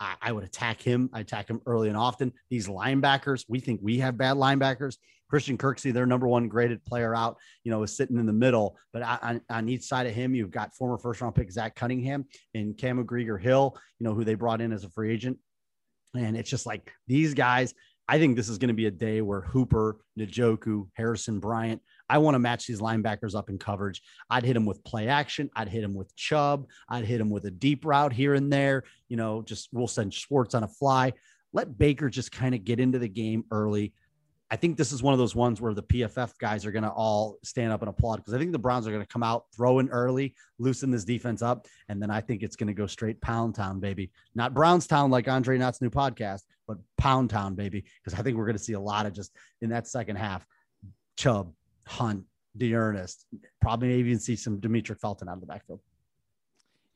I, 0.00 0.14
I, 0.22 0.32
would 0.32 0.44
attack 0.44 0.80
him. 0.80 1.10
I 1.12 1.20
attack 1.20 1.48
him 1.48 1.60
early 1.66 1.88
and 1.88 1.96
often. 1.96 2.32
These 2.50 2.68
linebackers, 2.68 3.44
we 3.48 3.60
think 3.60 3.80
we 3.82 3.98
have 3.98 4.16
bad 4.16 4.36
linebackers. 4.36 4.96
Christian 5.28 5.58
Kirksey, 5.58 5.92
their 5.92 6.06
number 6.06 6.26
one 6.26 6.48
graded 6.48 6.84
player 6.84 7.14
out, 7.14 7.36
you 7.62 7.70
know, 7.70 7.82
is 7.82 7.96
sitting 7.96 8.18
in 8.18 8.26
the 8.26 8.32
middle. 8.32 8.78
But 8.92 9.02
on, 9.02 9.42
on 9.50 9.68
each 9.68 9.82
side 9.82 10.06
of 10.06 10.14
him, 10.14 10.34
you've 10.34 10.50
got 10.50 10.74
former 10.74 10.96
first 10.96 11.20
round 11.20 11.34
pick 11.34 11.50
Zach 11.50 11.74
Cunningham 11.74 12.24
and 12.54 12.76
Cam 12.78 13.04
Grugier-Hill, 13.04 13.76
you 13.98 14.04
know, 14.04 14.14
who 14.14 14.24
they 14.24 14.34
brought 14.34 14.60
in 14.60 14.72
as 14.72 14.84
a 14.84 14.90
free 14.90 15.12
agent. 15.12 15.38
And 16.16 16.36
it's 16.36 16.48
just 16.48 16.64
like 16.64 16.90
these 17.06 17.34
guys, 17.34 17.74
I 18.08 18.18
think 18.18 18.36
this 18.36 18.48
is 18.48 18.56
going 18.56 18.68
to 18.68 18.74
be 18.74 18.86
a 18.86 18.90
day 18.90 19.20
where 19.20 19.42
Hooper, 19.42 19.98
Njoku, 20.18 20.88
Harrison 20.94 21.40
Bryant, 21.40 21.82
I 22.08 22.18
want 22.18 22.36
to 22.36 22.38
match 22.38 22.66
these 22.66 22.80
linebackers 22.80 23.34
up 23.34 23.50
in 23.50 23.58
coverage. 23.58 24.00
I'd 24.30 24.44
hit 24.44 24.54
them 24.54 24.64
with 24.64 24.82
play 24.82 25.08
action. 25.08 25.50
I'd 25.54 25.68
hit 25.68 25.82
them 25.82 25.94
with 25.94 26.16
Chubb. 26.16 26.66
I'd 26.88 27.04
hit 27.04 27.18
them 27.18 27.28
with 27.28 27.44
a 27.44 27.50
deep 27.50 27.84
route 27.84 28.14
here 28.14 28.32
and 28.34 28.50
there. 28.50 28.84
You 29.08 29.18
know, 29.18 29.42
just 29.42 29.68
we'll 29.72 29.88
send 29.88 30.14
Schwartz 30.14 30.54
on 30.54 30.62
a 30.62 30.68
fly. 30.68 31.12
Let 31.52 31.76
Baker 31.76 32.08
just 32.08 32.32
kind 32.32 32.54
of 32.54 32.64
get 32.64 32.80
into 32.80 32.98
the 32.98 33.08
game 33.08 33.44
early. 33.50 33.92
I 34.50 34.56
think 34.56 34.78
this 34.78 34.92
is 34.92 35.02
one 35.02 35.12
of 35.12 35.18
those 35.18 35.34
ones 35.34 35.60
where 35.60 35.74
the 35.74 35.82
PFF 35.82 36.38
guys 36.38 36.64
are 36.64 36.72
going 36.72 36.82
to 36.82 36.90
all 36.90 37.36
stand 37.42 37.70
up 37.70 37.82
and 37.82 37.88
applaud 37.90 38.16
because 38.16 38.32
I 38.32 38.38
think 38.38 38.52
the 38.52 38.58
Browns 38.58 38.86
are 38.86 38.90
going 38.90 39.02
to 39.02 39.08
come 39.08 39.22
out, 39.22 39.44
throw 39.54 39.78
in 39.78 39.90
early, 39.90 40.34
loosen 40.58 40.90
this 40.90 41.04
defense 41.04 41.42
up, 41.42 41.66
and 41.88 42.00
then 42.00 42.10
I 42.10 42.22
think 42.22 42.42
it's 42.42 42.56
going 42.56 42.68
to 42.68 42.72
go 42.72 42.86
straight 42.86 43.20
pound 43.20 43.54
town, 43.54 43.78
baby. 43.78 44.10
Not 44.34 44.54
Brownstown 44.54 45.10
like 45.10 45.28
Andre 45.28 45.58
Knott's 45.58 45.82
new 45.82 45.90
podcast, 45.90 46.42
but 46.66 46.78
pound 46.96 47.28
town, 47.28 47.56
baby. 47.56 47.84
Because 48.02 48.18
I 48.18 48.22
think 48.22 48.38
we're 48.38 48.46
going 48.46 48.56
to 48.56 48.62
see 48.62 48.72
a 48.72 48.80
lot 48.80 49.04
of 49.04 49.12
just 49.12 49.32
in 49.60 49.68
that 49.68 49.86
second 49.86 50.16
half, 50.16 50.46
Chubb, 51.16 51.52
Hunt, 51.86 52.24
D'Ernest, 52.56 53.26
probably 53.60 53.94
even 53.94 54.18
see 54.18 54.34
some 54.34 54.60
Demetric 54.60 54.98
Felton 54.98 55.28
out 55.28 55.34
of 55.34 55.40
the 55.40 55.46
backfield. 55.46 55.80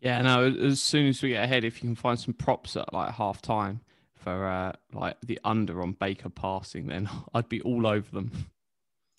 Yeah, 0.00 0.22
no. 0.22 0.46
As 0.46 0.82
soon 0.82 1.08
as 1.08 1.22
we 1.22 1.30
get 1.30 1.44
ahead, 1.44 1.64
if 1.64 1.82
you 1.82 1.88
can 1.88 1.96
find 1.96 2.18
some 2.18 2.34
props 2.34 2.76
at 2.76 2.92
like 2.92 3.12
half 3.12 3.42
time, 3.42 3.80
for 4.22 4.46
uh, 4.46 4.72
like 4.92 5.16
the 5.22 5.38
under 5.44 5.82
on 5.82 5.92
Baker 5.92 6.28
passing, 6.28 6.86
then 6.86 7.08
I'd 7.34 7.48
be 7.48 7.60
all 7.62 7.86
over 7.86 8.10
them. 8.10 8.30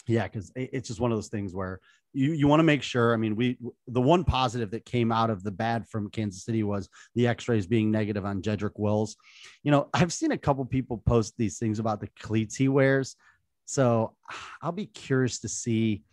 Yeah, 0.05 0.23
because 0.23 0.51
it's 0.55 0.89
just 0.89 0.99
one 0.99 1.11
of 1.11 1.17
those 1.17 1.29
things 1.29 1.53
where 1.53 1.79
you 2.11 2.33
you 2.33 2.47
want 2.47 2.59
to 2.59 2.65
make 2.65 2.83
sure. 2.83 3.13
I 3.13 3.17
mean, 3.17 3.35
we 3.35 3.57
the 3.87 4.01
one 4.01 4.23
positive 4.23 4.71
that 4.71 4.85
came 4.85 5.11
out 5.11 5.29
of 5.29 5.43
the 5.43 5.51
bad 5.51 5.87
from 5.87 6.09
Kansas 6.09 6.43
City 6.43 6.63
was 6.63 6.89
the 7.15 7.27
X-rays 7.27 7.67
being 7.67 7.89
negative 7.89 8.25
on 8.25 8.41
Jedrick 8.41 8.77
Wills. 8.77 9.15
You 9.63 9.71
know, 9.71 9.89
I've 9.93 10.11
seen 10.11 10.31
a 10.31 10.37
couple 10.37 10.65
people 10.65 11.01
post 11.05 11.35
these 11.37 11.57
things 11.57 11.79
about 11.79 12.01
the 12.01 12.09
cleats 12.19 12.55
he 12.55 12.67
wears, 12.67 13.15
so 13.65 14.15
I'll 14.61 14.73
be 14.73 14.87
curious 14.87 15.39
to 15.39 15.49
see 15.49 16.03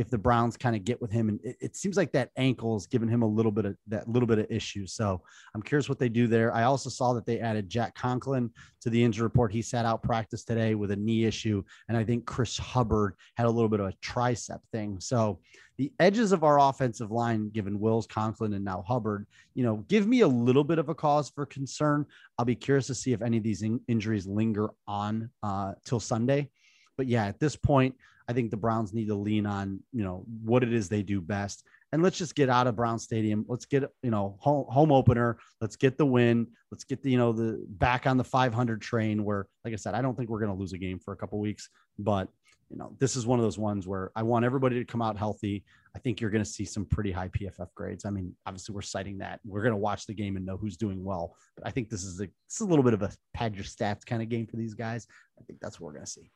if 0.00 0.08
the 0.08 0.16
Browns 0.16 0.56
kind 0.56 0.74
of 0.74 0.82
get 0.82 0.98
with 0.98 1.10
him. 1.10 1.28
And 1.28 1.38
it, 1.44 1.56
it 1.60 1.76
seems 1.76 1.94
like 1.98 2.10
that 2.12 2.30
ankle 2.38 2.74
is 2.74 2.86
giving 2.86 3.08
him 3.08 3.20
a 3.20 3.26
little 3.26 3.52
bit 3.52 3.66
of 3.66 3.76
that 3.88 4.08
little 4.08 4.26
bit 4.26 4.38
of 4.38 4.46
issue. 4.48 4.86
So 4.86 5.20
I'm 5.54 5.60
curious 5.60 5.90
what 5.90 5.98
they 5.98 6.08
do 6.08 6.26
there. 6.26 6.54
I 6.54 6.62
also 6.62 6.88
saw 6.88 7.12
that 7.12 7.26
they 7.26 7.38
added 7.38 7.68
Jack 7.68 7.94
Conklin 7.94 8.50
to 8.80 8.88
the 8.88 9.04
injury 9.04 9.24
report. 9.24 9.52
He 9.52 9.60
sat 9.60 9.84
out 9.84 10.02
practice 10.02 10.42
today 10.42 10.74
with 10.74 10.90
a 10.90 10.96
knee 10.96 11.26
issue. 11.26 11.62
And 11.88 11.98
I 11.98 12.04
think 12.04 12.24
Chris 12.24 12.56
Hubbard 12.56 13.14
had 13.36 13.44
a 13.44 13.50
little 13.50 13.68
bit 13.68 13.80
of 13.80 13.88
a 13.88 13.94
tricep 14.02 14.60
thing. 14.72 14.98
So 15.00 15.40
the 15.76 15.92
edges 16.00 16.32
of 16.32 16.44
our 16.44 16.58
offensive 16.58 17.10
line, 17.10 17.50
given 17.50 17.78
Wills, 17.78 18.06
Conklin, 18.06 18.54
and 18.54 18.64
now 18.64 18.82
Hubbard, 18.88 19.26
you 19.52 19.64
know, 19.64 19.84
give 19.88 20.06
me 20.06 20.22
a 20.22 20.28
little 20.28 20.64
bit 20.64 20.78
of 20.78 20.88
a 20.88 20.94
cause 20.94 21.28
for 21.28 21.44
concern. 21.44 22.06
I'll 22.38 22.46
be 22.46 22.54
curious 22.56 22.86
to 22.86 22.94
see 22.94 23.12
if 23.12 23.20
any 23.20 23.36
of 23.36 23.42
these 23.42 23.60
in- 23.60 23.82
injuries 23.86 24.26
linger 24.26 24.70
on 24.88 25.28
uh, 25.42 25.72
till 25.84 26.00
Sunday. 26.00 26.48
But 26.96 27.06
yeah, 27.06 27.26
at 27.26 27.38
this 27.38 27.56
point, 27.56 27.96
I 28.30 28.32
think 28.32 28.52
the 28.52 28.56
Browns 28.56 28.94
need 28.94 29.08
to 29.08 29.16
lean 29.16 29.44
on, 29.44 29.80
you 29.92 30.04
know, 30.04 30.24
what 30.44 30.62
it 30.62 30.72
is 30.72 30.88
they 30.88 31.02
do 31.02 31.20
best. 31.20 31.64
And 31.90 32.00
let's 32.00 32.16
just 32.16 32.36
get 32.36 32.48
out 32.48 32.68
of 32.68 32.76
Brown 32.76 33.00
Stadium. 33.00 33.44
Let's 33.48 33.64
get, 33.64 33.82
you 34.04 34.12
know, 34.12 34.36
home, 34.38 34.66
home 34.68 34.92
opener. 34.92 35.38
Let's 35.60 35.74
get 35.74 35.98
the 35.98 36.06
win. 36.06 36.46
Let's 36.70 36.84
get 36.84 37.02
the, 37.02 37.10
you 37.10 37.18
know, 37.18 37.32
the 37.32 37.64
back 37.68 38.06
on 38.06 38.16
the 38.16 38.22
500 38.24 38.80
train 38.80 39.24
where, 39.24 39.48
like 39.64 39.72
I 39.74 39.76
said, 39.76 39.94
I 39.94 40.00
don't 40.00 40.16
think 40.16 40.30
we're 40.30 40.38
going 40.38 40.52
to 40.52 40.56
lose 40.56 40.72
a 40.72 40.78
game 40.78 41.00
for 41.00 41.12
a 41.12 41.16
couple 41.16 41.40
weeks, 41.40 41.68
but 41.98 42.28
you 42.70 42.76
know, 42.76 42.94
this 43.00 43.16
is 43.16 43.26
one 43.26 43.40
of 43.40 43.42
those 43.42 43.58
ones 43.58 43.88
where 43.88 44.12
I 44.14 44.22
want 44.22 44.44
everybody 44.44 44.78
to 44.78 44.84
come 44.84 45.02
out 45.02 45.18
healthy. 45.18 45.64
I 45.96 45.98
think 45.98 46.20
you're 46.20 46.30
going 46.30 46.44
to 46.44 46.48
see 46.48 46.64
some 46.64 46.84
pretty 46.84 47.10
high 47.10 47.28
PFF 47.28 47.66
grades. 47.74 48.04
I 48.04 48.10
mean, 48.10 48.32
obviously 48.46 48.76
we're 48.76 48.82
citing 48.82 49.18
that. 49.18 49.40
We're 49.44 49.62
going 49.62 49.72
to 49.72 49.76
watch 49.76 50.06
the 50.06 50.14
game 50.14 50.36
and 50.36 50.46
know 50.46 50.56
who's 50.56 50.76
doing 50.76 51.02
well. 51.02 51.34
But 51.56 51.66
I 51.66 51.72
think 51.72 51.90
this 51.90 52.04
is 52.04 52.20
a, 52.20 52.26
this 52.26 52.54
is 52.54 52.60
a 52.60 52.66
little 52.66 52.84
bit 52.84 52.94
of 52.94 53.02
a 53.02 53.10
pad 53.34 53.56
your 53.56 53.64
stats 53.64 54.06
kind 54.06 54.22
of 54.22 54.28
game 54.28 54.46
for 54.46 54.56
these 54.56 54.74
guys. 54.74 55.08
I 55.40 55.42
think 55.42 55.58
that's 55.60 55.80
what 55.80 55.86
we're 55.86 55.94
going 55.94 56.04
to 56.04 56.10
see. 56.10 56.30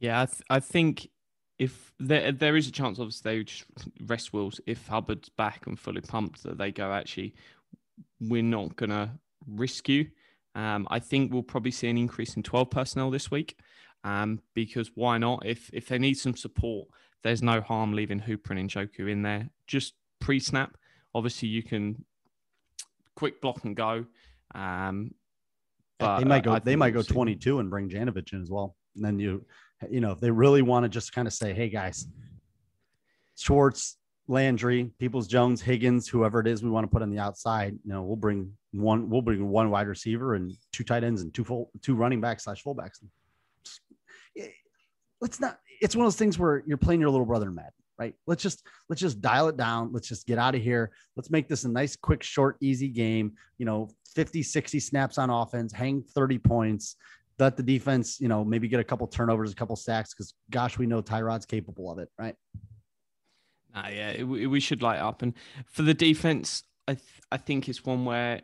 Yeah, 0.00 0.22
I, 0.22 0.26
th- 0.26 0.42
I 0.50 0.60
think 0.60 1.08
if 1.58 1.92
there 1.98 2.32
there 2.32 2.56
is 2.56 2.68
a 2.68 2.72
chance, 2.72 2.98
obviously 2.98 3.38
they 3.38 3.44
just 3.44 3.64
rest 4.06 4.32
Wills. 4.32 4.60
If 4.66 4.86
Hubbard's 4.86 5.28
back 5.28 5.66
and 5.66 5.78
fully 5.78 6.00
pumped, 6.00 6.42
that 6.44 6.58
they 6.58 6.70
go 6.70 6.92
actually, 6.92 7.34
we're 8.20 8.42
not 8.42 8.76
gonna 8.76 9.18
risk 9.46 9.88
you. 9.88 10.08
Um, 10.54 10.86
I 10.90 10.98
think 10.98 11.32
we'll 11.32 11.42
probably 11.42 11.70
see 11.70 11.88
an 11.88 11.98
increase 11.98 12.34
in 12.34 12.42
12 12.42 12.70
personnel 12.70 13.10
this 13.10 13.30
week. 13.30 13.58
Um, 14.04 14.40
because 14.54 14.92
why 14.94 15.18
not? 15.18 15.44
If 15.44 15.70
if 15.72 15.88
they 15.88 15.98
need 15.98 16.14
some 16.14 16.36
support, 16.36 16.88
there's 17.22 17.42
no 17.42 17.60
harm 17.60 17.92
leaving 17.92 18.20
Hooper 18.20 18.54
and 18.54 18.70
Njoku 18.70 19.10
in 19.10 19.22
there. 19.22 19.50
Just 19.66 19.94
pre-snap. 20.20 20.76
Obviously, 21.14 21.48
you 21.48 21.62
can 21.62 22.04
quick 23.16 23.40
block 23.40 23.64
and 23.64 23.74
go. 23.74 24.06
Um, 24.54 25.14
but 25.98 26.18
they 26.20 26.24
might 26.24 26.44
go. 26.44 26.58
They 26.58 26.76
might 26.76 26.90
go 26.90 27.02
22 27.02 27.58
and 27.58 27.70
bring 27.70 27.88
Janovich 27.88 28.32
in 28.32 28.40
as 28.40 28.50
well. 28.50 28.76
And 28.94 29.04
then 29.04 29.18
you, 29.18 29.44
you 29.90 30.00
know, 30.00 30.12
if 30.12 30.20
they 30.20 30.30
really 30.30 30.62
want 30.62 30.84
to 30.84 30.88
just 30.88 31.12
kind 31.12 31.26
of 31.28 31.34
say, 31.34 31.52
"Hey 31.54 31.68
guys, 31.68 32.06
Schwartz, 33.36 33.96
Landry, 34.26 34.90
Peoples 34.98 35.26
Jones, 35.26 35.60
Higgins, 35.62 36.08
whoever 36.08 36.40
it 36.40 36.46
is 36.46 36.62
we 36.62 36.70
want 36.70 36.84
to 36.84 36.90
put 36.90 37.02
on 37.02 37.10
the 37.10 37.18
outside, 37.18 37.78
you 37.84 37.92
know, 37.92 38.02
we'll 38.02 38.16
bring 38.16 38.52
one. 38.72 39.08
We'll 39.08 39.22
bring 39.22 39.48
one 39.48 39.70
wide 39.70 39.86
receiver 39.86 40.34
and 40.34 40.52
two 40.72 40.84
tight 40.84 41.04
ends 41.04 41.22
and 41.22 41.32
two 41.32 41.44
full 41.44 41.70
two 41.82 41.94
running 41.94 42.20
backs 42.20 42.44
slash 42.44 42.62
fullbacks. 42.62 43.00
Just- 43.64 43.80
eh, 44.36 44.48
Let's 45.20 45.40
not. 45.40 45.58
It's 45.80 45.96
one 45.96 46.06
of 46.06 46.12
those 46.12 46.18
things 46.18 46.38
where 46.38 46.62
you're 46.66 46.76
playing 46.76 47.00
your 47.00 47.10
little 47.10 47.26
brother 47.26 47.50
mad, 47.50 47.70
right? 47.98 48.14
Let's 48.26 48.42
just 48.42 48.66
let's 48.88 49.00
just 49.00 49.20
dial 49.20 49.48
it 49.48 49.56
down. 49.56 49.92
Let's 49.92 50.08
just 50.08 50.26
get 50.26 50.38
out 50.38 50.54
of 50.54 50.62
here. 50.62 50.90
Let's 51.16 51.30
make 51.30 51.48
this 51.48 51.64
a 51.64 51.68
nice, 51.68 51.96
quick, 51.96 52.22
short, 52.22 52.56
easy 52.60 52.88
game. 52.88 53.32
You 53.58 53.66
know, 53.66 53.88
50, 54.14 54.42
60 54.42 54.80
snaps 54.80 55.18
on 55.18 55.30
offense, 55.30 55.72
hang 55.72 56.02
30 56.02 56.38
points. 56.38 56.96
Let 57.38 57.56
the 57.56 57.62
defense, 57.62 58.20
you 58.20 58.28
know, 58.28 58.44
maybe 58.44 58.68
get 58.68 58.80
a 58.80 58.84
couple 58.84 59.06
turnovers, 59.06 59.52
a 59.52 59.54
couple 59.54 59.76
sacks, 59.76 60.12
because 60.12 60.34
gosh, 60.50 60.78
we 60.78 60.86
know 60.86 61.02
Tyrod's 61.02 61.46
capable 61.46 61.90
of 61.90 61.98
it, 61.98 62.08
right? 62.18 62.34
Nah, 63.74 63.88
yeah, 63.88 64.10
it, 64.10 64.24
we 64.24 64.46
we 64.46 64.60
should 64.60 64.82
light 64.82 64.98
up. 64.98 65.22
And 65.22 65.34
for 65.66 65.82
the 65.82 65.94
defense, 65.94 66.64
I 66.86 66.94
th- 66.94 67.22
I 67.30 67.36
think 67.36 67.68
it's 67.68 67.84
one 67.84 68.04
where 68.04 68.42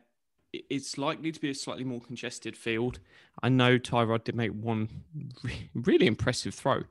it's 0.52 0.96
likely 0.98 1.32
to 1.32 1.40
be 1.40 1.50
a 1.50 1.54
slightly 1.54 1.84
more 1.84 2.00
congested 2.00 2.56
field. 2.56 3.00
I 3.42 3.48
know 3.48 3.78
Tyrod 3.78 4.24
did 4.24 4.36
make 4.36 4.52
one 4.52 4.88
re- 5.42 5.70
really 5.74 6.06
impressive 6.06 6.54
throw, 6.54 6.82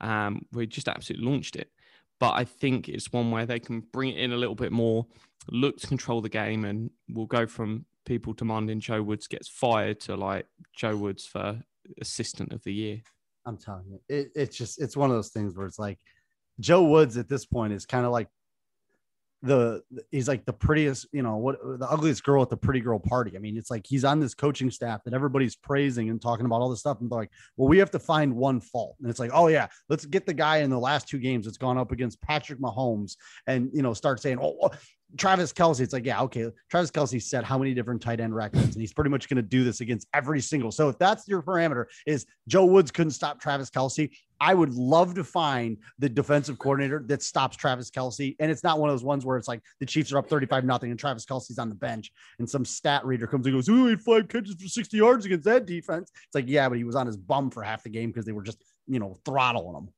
um, 0.00 0.46
he 0.56 0.66
just 0.66 0.88
absolutely 0.88 1.26
launched 1.26 1.56
it. 1.56 1.70
But 2.18 2.32
I 2.32 2.44
think 2.44 2.88
it's 2.88 3.12
one 3.12 3.30
where 3.30 3.46
they 3.46 3.58
can 3.58 3.80
bring 3.92 4.10
it 4.10 4.18
in 4.18 4.32
a 4.32 4.36
little 4.36 4.54
bit 4.54 4.72
more, 4.72 5.06
look 5.50 5.78
to 5.78 5.86
control 5.86 6.20
the 6.20 6.28
game, 6.28 6.64
and 6.64 6.90
we'll 7.08 7.26
go 7.26 7.46
from 7.46 7.84
people 8.04 8.32
demanding 8.32 8.80
Joe 8.80 9.02
Woods 9.02 9.26
gets 9.26 9.48
fired 9.48 10.00
to 10.00 10.16
like 10.16 10.46
Joe 10.74 10.96
Woods 10.96 11.26
for 11.26 11.60
assistant 12.00 12.52
of 12.52 12.62
the 12.64 12.72
year. 12.72 13.00
I'm 13.44 13.56
telling 13.56 13.86
you, 13.88 14.00
it, 14.08 14.30
it's 14.34 14.56
just 14.56 14.80
it's 14.80 14.96
one 14.96 15.10
of 15.10 15.16
those 15.16 15.30
things 15.30 15.56
where 15.56 15.66
it's 15.66 15.78
like 15.78 15.98
Joe 16.60 16.84
Woods 16.84 17.16
at 17.16 17.28
this 17.28 17.44
point 17.44 17.72
is 17.72 17.86
kind 17.86 18.06
of 18.06 18.12
like 18.12 18.28
the 19.42 19.82
he's 20.12 20.28
like 20.28 20.44
the 20.44 20.52
prettiest, 20.52 21.08
you 21.12 21.22
know, 21.22 21.36
what 21.36 21.58
the 21.60 21.90
ugliest 21.90 22.22
girl 22.22 22.42
at 22.42 22.50
the 22.50 22.56
pretty 22.56 22.80
girl 22.80 23.00
party. 23.00 23.32
I 23.36 23.40
mean, 23.40 23.56
it's 23.56 23.70
like 23.70 23.84
he's 23.84 24.04
on 24.04 24.20
this 24.20 24.34
coaching 24.34 24.70
staff 24.70 25.02
that 25.04 25.14
everybody's 25.14 25.56
praising 25.56 26.10
and 26.10 26.22
talking 26.22 26.46
about 26.46 26.60
all 26.60 26.70
this 26.70 26.80
stuff. 26.80 27.00
And 27.00 27.10
they're 27.10 27.18
like, 27.18 27.30
well, 27.56 27.68
we 27.68 27.78
have 27.78 27.90
to 27.90 27.98
find 27.98 28.34
one 28.36 28.60
fault. 28.60 28.96
And 29.00 29.10
it's 29.10 29.18
like, 29.18 29.32
oh 29.34 29.48
yeah, 29.48 29.66
let's 29.88 30.06
get 30.06 30.26
the 30.26 30.34
guy 30.34 30.58
in 30.58 30.70
the 30.70 30.78
last 30.78 31.08
two 31.08 31.18
games 31.18 31.46
that's 31.46 31.58
gone 31.58 31.76
up 31.76 31.90
against 31.90 32.22
Patrick 32.22 32.60
Mahomes 32.60 33.16
and 33.48 33.68
you 33.72 33.82
know, 33.82 33.94
start 33.94 34.20
saying, 34.20 34.38
oh, 34.40 34.70
Travis 35.16 35.52
Kelce, 35.52 35.80
it's 35.80 35.92
like, 35.92 36.06
yeah, 36.06 36.22
okay. 36.22 36.50
Travis 36.70 36.90
Kelce 36.90 37.22
set 37.22 37.44
how 37.44 37.58
many 37.58 37.74
different 37.74 38.00
tight 38.00 38.20
end 38.20 38.34
records, 38.34 38.74
and 38.74 38.80
he's 38.80 38.92
pretty 38.92 39.10
much 39.10 39.28
going 39.28 39.36
to 39.36 39.42
do 39.42 39.64
this 39.64 39.80
against 39.80 40.08
every 40.14 40.40
single. 40.40 40.70
So 40.70 40.88
if 40.88 40.98
that's 40.98 41.28
your 41.28 41.42
parameter, 41.42 41.86
is 42.06 42.26
Joe 42.48 42.64
Woods 42.64 42.90
couldn't 42.90 43.12
stop 43.12 43.40
Travis 43.40 43.70
Kelce. 43.70 44.10
I 44.40 44.54
would 44.54 44.74
love 44.74 45.14
to 45.14 45.24
find 45.24 45.76
the 46.00 46.08
defensive 46.08 46.58
coordinator 46.58 47.04
that 47.06 47.22
stops 47.22 47.56
Travis 47.56 47.90
Kelce. 47.90 48.34
And 48.40 48.50
it's 48.50 48.64
not 48.64 48.80
one 48.80 48.90
of 48.90 48.94
those 48.94 49.04
ones 49.04 49.24
where 49.24 49.36
it's 49.36 49.46
like 49.46 49.62
the 49.78 49.86
Chiefs 49.86 50.10
are 50.12 50.18
up 50.18 50.28
35 50.28 50.64
nothing 50.64 50.90
and 50.90 50.98
Travis 50.98 51.24
Kelce's 51.24 51.60
on 51.60 51.68
the 51.68 51.76
bench 51.76 52.10
and 52.40 52.50
some 52.50 52.64
stat 52.64 53.06
reader 53.06 53.28
comes 53.28 53.46
and 53.46 53.54
goes, 53.54 53.68
Oh, 53.68 53.84
he 53.84 53.90
had 53.90 54.00
five 54.00 54.26
catches 54.26 54.60
for 54.60 54.66
60 54.66 54.96
yards 54.96 55.26
against 55.26 55.44
that 55.44 55.64
defense. 55.64 56.10
It's 56.12 56.34
like, 56.34 56.48
yeah, 56.48 56.68
but 56.68 56.76
he 56.76 56.82
was 56.82 56.96
on 56.96 57.06
his 57.06 57.16
bum 57.16 57.52
for 57.52 57.62
half 57.62 57.84
the 57.84 57.90
game 57.90 58.10
because 58.10 58.24
they 58.24 58.32
were 58.32 58.42
just, 58.42 58.58
you 58.88 58.98
know, 58.98 59.16
throttling 59.24 59.76
him. 59.76 59.88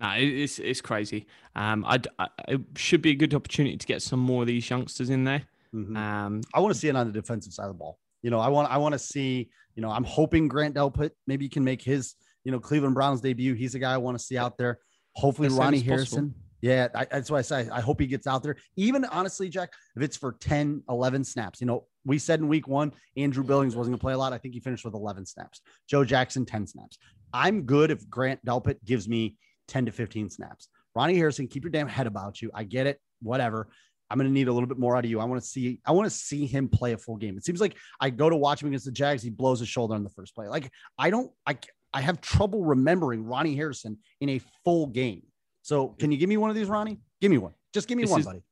No, 0.00 0.14
it's 0.16 0.58
it's 0.58 0.80
crazy. 0.80 1.26
Um, 1.56 1.84
I'd, 1.86 2.06
I 2.18 2.28
it 2.48 2.60
should 2.76 3.02
be 3.02 3.10
a 3.10 3.14
good 3.14 3.34
opportunity 3.34 3.76
to 3.76 3.86
get 3.86 4.00
some 4.02 4.20
more 4.20 4.42
of 4.42 4.46
these 4.46 4.68
youngsters 4.68 5.10
in 5.10 5.24
there. 5.24 5.42
Mhm. 5.74 5.96
Um, 5.96 6.40
I 6.54 6.60
want 6.60 6.72
to 6.72 6.78
see 6.78 6.88
it 6.88 6.96
on 6.96 7.06
the 7.06 7.12
defensive 7.12 7.52
side 7.52 7.64
of 7.64 7.70
the 7.70 7.78
ball. 7.78 7.98
You 8.22 8.30
know, 8.30 8.38
I 8.38 8.48
want 8.48 8.70
I 8.70 8.78
want 8.78 8.92
to 8.92 8.98
see, 8.98 9.50
you 9.74 9.82
know, 9.82 9.90
I'm 9.90 10.04
hoping 10.04 10.48
Grant 10.48 10.74
Delpit 10.76 11.10
maybe 11.26 11.48
can 11.48 11.64
make 11.64 11.82
his, 11.82 12.14
you 12.44 12.52
know, 12.52 12.60
Cleveland 12.60 12.94
Browns 12.94 13.20
debut. 13.20 13.54
He's 13.54 13.74
a 13.74 13.78
guy 13.78 13.92
I 13.92 13.98
want 13.98 14.18
to 14.18 14.24
see 14.24 14.38
out 14.38 14.56
there. 14.56 14.78
Hopefully 15.14 15.48
Ronnie 15.48 15.78
as 15.78 15.82
possible. 15.82 15.94
Harrison. 15.94 16.34
Yeah, 16.60 16.88
I, 16.94 17.04
that's 17.04 17.30
why 17.30 17.38
I 17.38 17.42
say 17.42 17.68
I 17.70 17.80
hope 17.80 18.00
he 18.00 18.06
gets 18.06 18.26
out 18.26 18.42
there. 18.42 18.56
Even 18.76 19.04
honestly, 19.06 19.48
Jack, 19.48 19.72
if 19.96 20.02
it's 20.02 20.16
for 20.16 20.32
10, 20.40 20.82
11 20.88 21.22
snaps, 21.24 21.60
you 21.60 21.66
know, 21.68 21.86
we 22.04 22.18
said 22.18 22.40
in 22.40 22.48
week 22.48 22.66
one, 22.66 22.92
Andrew 23.16 23.44
Billings 23.44 23.76
wasn't 23.76 23.92
going 23.92 23.98
to 23.98 24.02
play 24.02 24.12
a 24.14 24.18
lot. 24.18 24.32
I 24.32 24.38
think 24.38 24.54
he 24.54 24.60
finished 24.60 24.84
with 24.84 24.94
11 24.94 25.26
snaps. 25.26 25.60
Joe 25.88 26.04
Jackson, 26.04 26.44
10 26.44 26.66
snaps. 26.66 26.98
I'm 27.32 27.62
good 27.62 27.92
if 27.92 28.08
Grant 28.10 28.44
Delpit 28.44 28.76
gives 28.84 29.08
me 29.08 29.36
10 29.68 29.86
to 29.86 29.92
15 29.92 30.30
snaps. 30.30 30.68
Ronnie 30.94 31.16
Harrison, 31.16 31.46
keep 31.46 31.62
your 31.64 31.70
damn 31.70 31.86
head 31.88 32.06
about 32.06 32.42
you. 32.42 32.50
I 32.54 32.64
get 32.64 32.86
it. 32.86 33.00
Whatever. 33.22 33.68
I'm 34.10 34.16
going 34.18 34.28
to 34.28 34.32
need 34.32 34.48
a 34.48 34.52
little 34.52 34.66
bit 34.66 34.78
more 34.78 34.96
out 34.96 35.04
of 35.04 35.10
you. 35.10 35.20
I 35.20 35.24
want 35.24 35.40
to 35.40 35.46
see. 35.46 35.80
I 35.84 35.92
want 35.92 36.06
to 36.06 36.10
see 36.10 36.46
him 36.46 36.68
play 36.68 36.92
a 36.94 36.98
full 36.98 37.16
game. 37.16 37.36
It 37.36 37.44
seems 37.44 37.60
like 37.60 37.76
I 38.00 38.08
go 38.10 38.30
to 38.30 38.36
watch 38.36 38.62
him 38.62 38.68
against 38.68 38.86
the 38.86 38.92
Jags. 38.92 39.22
He 39.22 39.28
blows 39.30 39.60
his 39.60 39.68
shoulder 39.68 39.94
on 39.94 40.02
the 40.02 40.08
first 40.10 40.34
play. 40.34 40.48
Like 40.48 40.70
I 40.98 41.10
don't. 41.10 41.30
I 41.46 41.58
I 41.92 42.00
have 42.00 42.20
trouble 42.22 42.64
remembering 42.64 43.24
Ronnie 43.24 43.54
Harrison 43.54 43.98
in 44.22 44.30
a 44.30 44.40
full 44.64 44.86
game. 44.86 45.22
So 45.62 45.88
can 45.88 46.10
you 46.10 46.16
give 46.18 46.28
me 46.30 46.38
one 46.38 46.48
of 46.48 46.56
these, 46.56 46.68
Ronnie? 46.68 47.00
Give 47.20 47.30
me 47.30 47.36
one. 47.38 47.52
Just 47.74 47.86
give 47.86 47.96
me 47.96 48.04
This 48.04 48.10
one, 48.10 48.20
is- 48.20 48.26
buddy. 48.26 48.42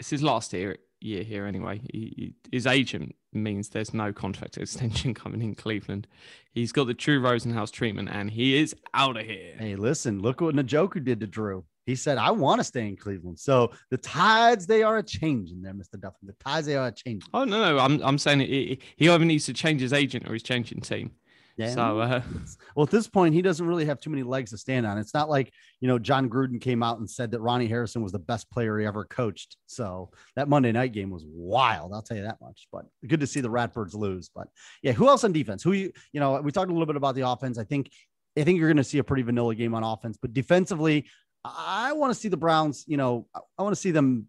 it's 0.00 0.10
his 0.10 0.22
last 0.22 0.52
year 0.52 0.76
year 1.00 1.22
here 1.22 1.46
anyway. 1.46 1.80
He, 1.92 1.98
he- 2.16 2.34
his 2.56 2.66
agent 2.66 3.14
means 3.32 3.68
there's 3.68 3.92
no 3.94 4.12
contract 4.12 4.56
extension 4.58 5.14
coming 5.14 5.42
in 5.42 5.54
Cleveland. 5.54 6.06
He's 6.52 6.72
got 6.72 6.86
the 6.86 6.94
Drew 6.94 7.20
Rosenhaus 7.20 7.70
treatment, 7.70 8.08
and 8.10 8.30
he 8.30 8.56
is 8.58 8.74
out 8.94 9.16
of 9.16 9.24
here. 9.26 9.54
Hey, 9.58 9.76
listen, 9.76 10.20
look 10.20 10.40
what 10.40 10.54
Njoku 10.54 11.04
did 11.04 11.20
to 11.20 11.26
Drew. 11.26 11.64
He 11.86 11.94
said, 11.94 12.18
I 12.18 12.30
want 12.32 12.60
to 12.60 12.64
stay 12.64 12.86
in 12.86 12.96
Cleveland. 12.96 13.38
So 13.38 13.70
the 13.90 13.96
tides, 13.96 14.66
they 14.66 14.82
are 14.82 14.98
a 14.98 15.02
changing 15.02 15.62
there, 15.62 15.72
Mr. 15.72 15.94
Duffin. 15.98 16.26
The 16.26 16.34
tides, 16.34 16.66
they 16.66 16.76
are 16.76 16.88
a 16.88 16.92
changing. 16.92 17.28
Oh 17.32 17.44
no, 17.44 17.60
no, 17.76 17.78
I'm 17.78 18.02
I'm 18.02 18.18
saying 18.18 18.42
it, 18.42 18.50
it- 18.50 18.82
he 18.96 19.08
either 19.08 19.24
needs 19.24 19.46
to 19.46 19.54
change 19.54 19.80
his 19.80 19.92
agent 19.94 20.28
or 20.28 20.32
he's 20.34 20.42
changing 20.42 20.80
team. 20.82 21.12
Yeah. 21.58 21.74
So 21.74 21.98
uh, 21.98 22.22
well, 22.76 22.84
at 22.84 22.90
this 22.90 23.08
point, 23.08 23.34
he 23.34 23.42
doesn't 23.42 23.66
really 23.66 23.84
have 23.84 23.98
too 23.98 24.10
many 24.10 24.22
legs 24.22 24.50
to 24.52 24.58
stand 24.58 24.86
on. 24.86 24.96
It's 24.96 25.12
not 25.12 25.28
like, 25.28 25.52
you 25.80 25.88
know, 25.88 25.98
Jon 25.98 26.30
Gruden 26.30 26.60
came 26.60 26.84
out 26.84 27.00
and 27.00 27.10
said 27.10 27.32
that 27.32 27.40
Ronnie 27.40 27.66
Harrison 27.66 28.00
was 28.00 28.12
the 28.12 28.20
best 28.20 28.48
player 28.50 28.78
he 28.78 28.86
ever 28.86 29.04
coached. 29.04 29.56
So 29.66 30.10
that 30.36 30.48
Monday 30.48 30.70
night 30.70 30.92
game 30.92 31.10
was 31.10 31.24
wild. 31.26 31.92
I'll 31.92 32.00
tell 32.00 32.16
you 32.16 32.22
that 32.22 32.40
much. 32.40 32.68
But 32.72 32.86
good 33.06 33.20
to 33.20 33.26
see 33.26 33.40
the 33.40 33.50
Ratbirds 33.50 33.94
lose. 33.94 34.30
But 34.32 34.46
yeah, 34.82 34.92
who 34.92 35.08
else 35.08 35.24
on 35.24 35.32
defense? 35.32 35.64
Who 35.64 35.72
you, 35.72 35.92
you 36.12 36.20
know, 36.20 36.40
we 36.40 36.52
talked 36.52 36.70
a 36.70 36.72
little 36.72 36.86
bit 36.86 36.96
about 36.96 37.16
the 37.16 37.28
offense. 37.28 37.58
I 37.58 37.64
think, 37.64 37.90
I 38.38 38.44
think 38.44 38.60
you're 38.60 38.68
going 38.68 38.76
to 38.76 38.84
see 38.84 38.98
a 38.98 39.04
pretty 39.04 39.24
vanilla 39.24 39.56
game 39.56 39.74
on 39.74 39.82
offense, 39.82 40.16
but 40.16 40.32
defensively, 40.32 41.06
I 41.44 41.92
want 41.92 42.12
to 42.12 42.18
see 42.18 42.28
the 42.28 42.36
Browns, 42.36 42.84
you 42.86 42.96
know, 42.96 43.26
I, 43.34 43.40
I 43.58 43.62
want 43.62 43.74
to 43.74 43.80
see 43.80 43.90
them 43.90 44.28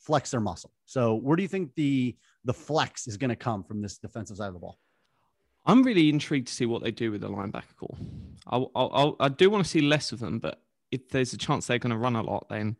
flex 0.00 0.30
their 0.32 0.40
muscle. 0.40 0.70
So 0.84 1.14
where 1.14 1.34
do 1.34 1.42
you 1.42 1.48
think 1.48 1.74
the, 1.76 2.14
the 2.44 2.52
flex 2.52 3.06
is 3.06 3.16
going 3.16 3.30
to 3.30 3.36
come 3.36 3.64
from 3.64 3.80
this 3.80 3.96
defensive 3.96 4.36
side 4.36 4.48
of 4.48 4.54
the 4.54 4.60
ball? 4.60 4.78
I'm 5.68 5.82
really 5.82 6.08
intrigued 6.08 6.48
to 6.48 6.54
see 6.54 6.66
what 6.66 6.82
they 6.82 6.90
do 6.90 7.12
with 7.12 7.20
the 7.20 7.28
linebacker 7.28 7.76
core. 7.78 7.96
I, 8.46 8.56
I, 8.74 8.82
I, 9.04 9.12
I 9.20 9.28
do 9.28 9.50
want 9.50 9.62
to 9.64 9.70
see 9.70 9.82
less 9.82 10.10
of 10.12 10.18
them, 10.18 10.38
but 10.38 10.62
if 10.90 11.08
there's 11.10 11.32
a 11.34 11.36
chance 11.36 11.66
they're 11.66 11.78
going 11.78 11.90
to 11.90 11.98
run 11.98 12.16
a 12.16 12.22
lot, 12.22 12.48
then 12.48 12.76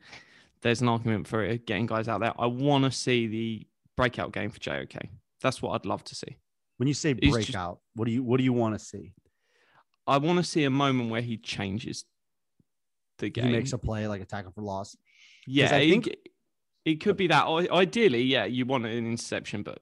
there's 0.63 0.81
an 0.81 0.89
argument 0.89 1.29
for 1.29 1.45
it 1.45 1.67
getting 1.67 1.87
guys 1.87 2.09
out 2.09 2.21
there. 2.21 2.33
I 2.39 2.47
want 2.47 2.85
to 2.85 2.91
see 2.91 3.27
the 3.27 3.67
breakout 3.97 4.33
game 4.33 4.51
for 4.51 4.59
JOK. 4.59 4.97
That's 5.43 5.61
what 5.63 5.73
I'd 5.73 5.87
love 5.87 6.03
to 6.05 6.15
see. 6.15 6.39
When 6.79 6.89
you 6.89 6.95
say 6.95 7.11
He's 7.21 7.35
just- 7.35 7.53
breakout, 7.53 7.81
what 7.95 8.07
do 8.07 8.11
you 8.13 8.23
what 8.23 8.39
do 8.39 8.45
you 8.45 8.53
want 8.53 8.79
to 8.79 8.85
see? 8.85 9.13
I 10.07 10.17
want 10.17 10.39
to 10.39 10.45
see 10.45 10.65
a 10.65 10.71
moment 10.71 11.11
where 11.11 11.21
he 11.21 11.37
changes 11.37 12.05
the 13.19 13.29
game. 13.29 13.47
He 13.47 13.53
makes 13.53 13.73
a 13.75 13.79
play 13.79 14.09
like 14.09 14.23
a 14.23 14.25
tackle 14.25 14.53
for 14.53 14.63
loss. 14.63 14.97
yeah, 15.47 15.67
I 15.75 15.91
think- 15.91 16.07
it, 16.07 16.29
it 16.85 16.95
could 17.03 17.17
be 17.19 17.27
that. 17.27 17.47
Ideally, 17.47 18.23
yeah, 18.23 18.47
you 18.47 18.65
want 18.65 18.87
an 18.87 18.93
interception, 18.93 19.63
but 19.63 19.81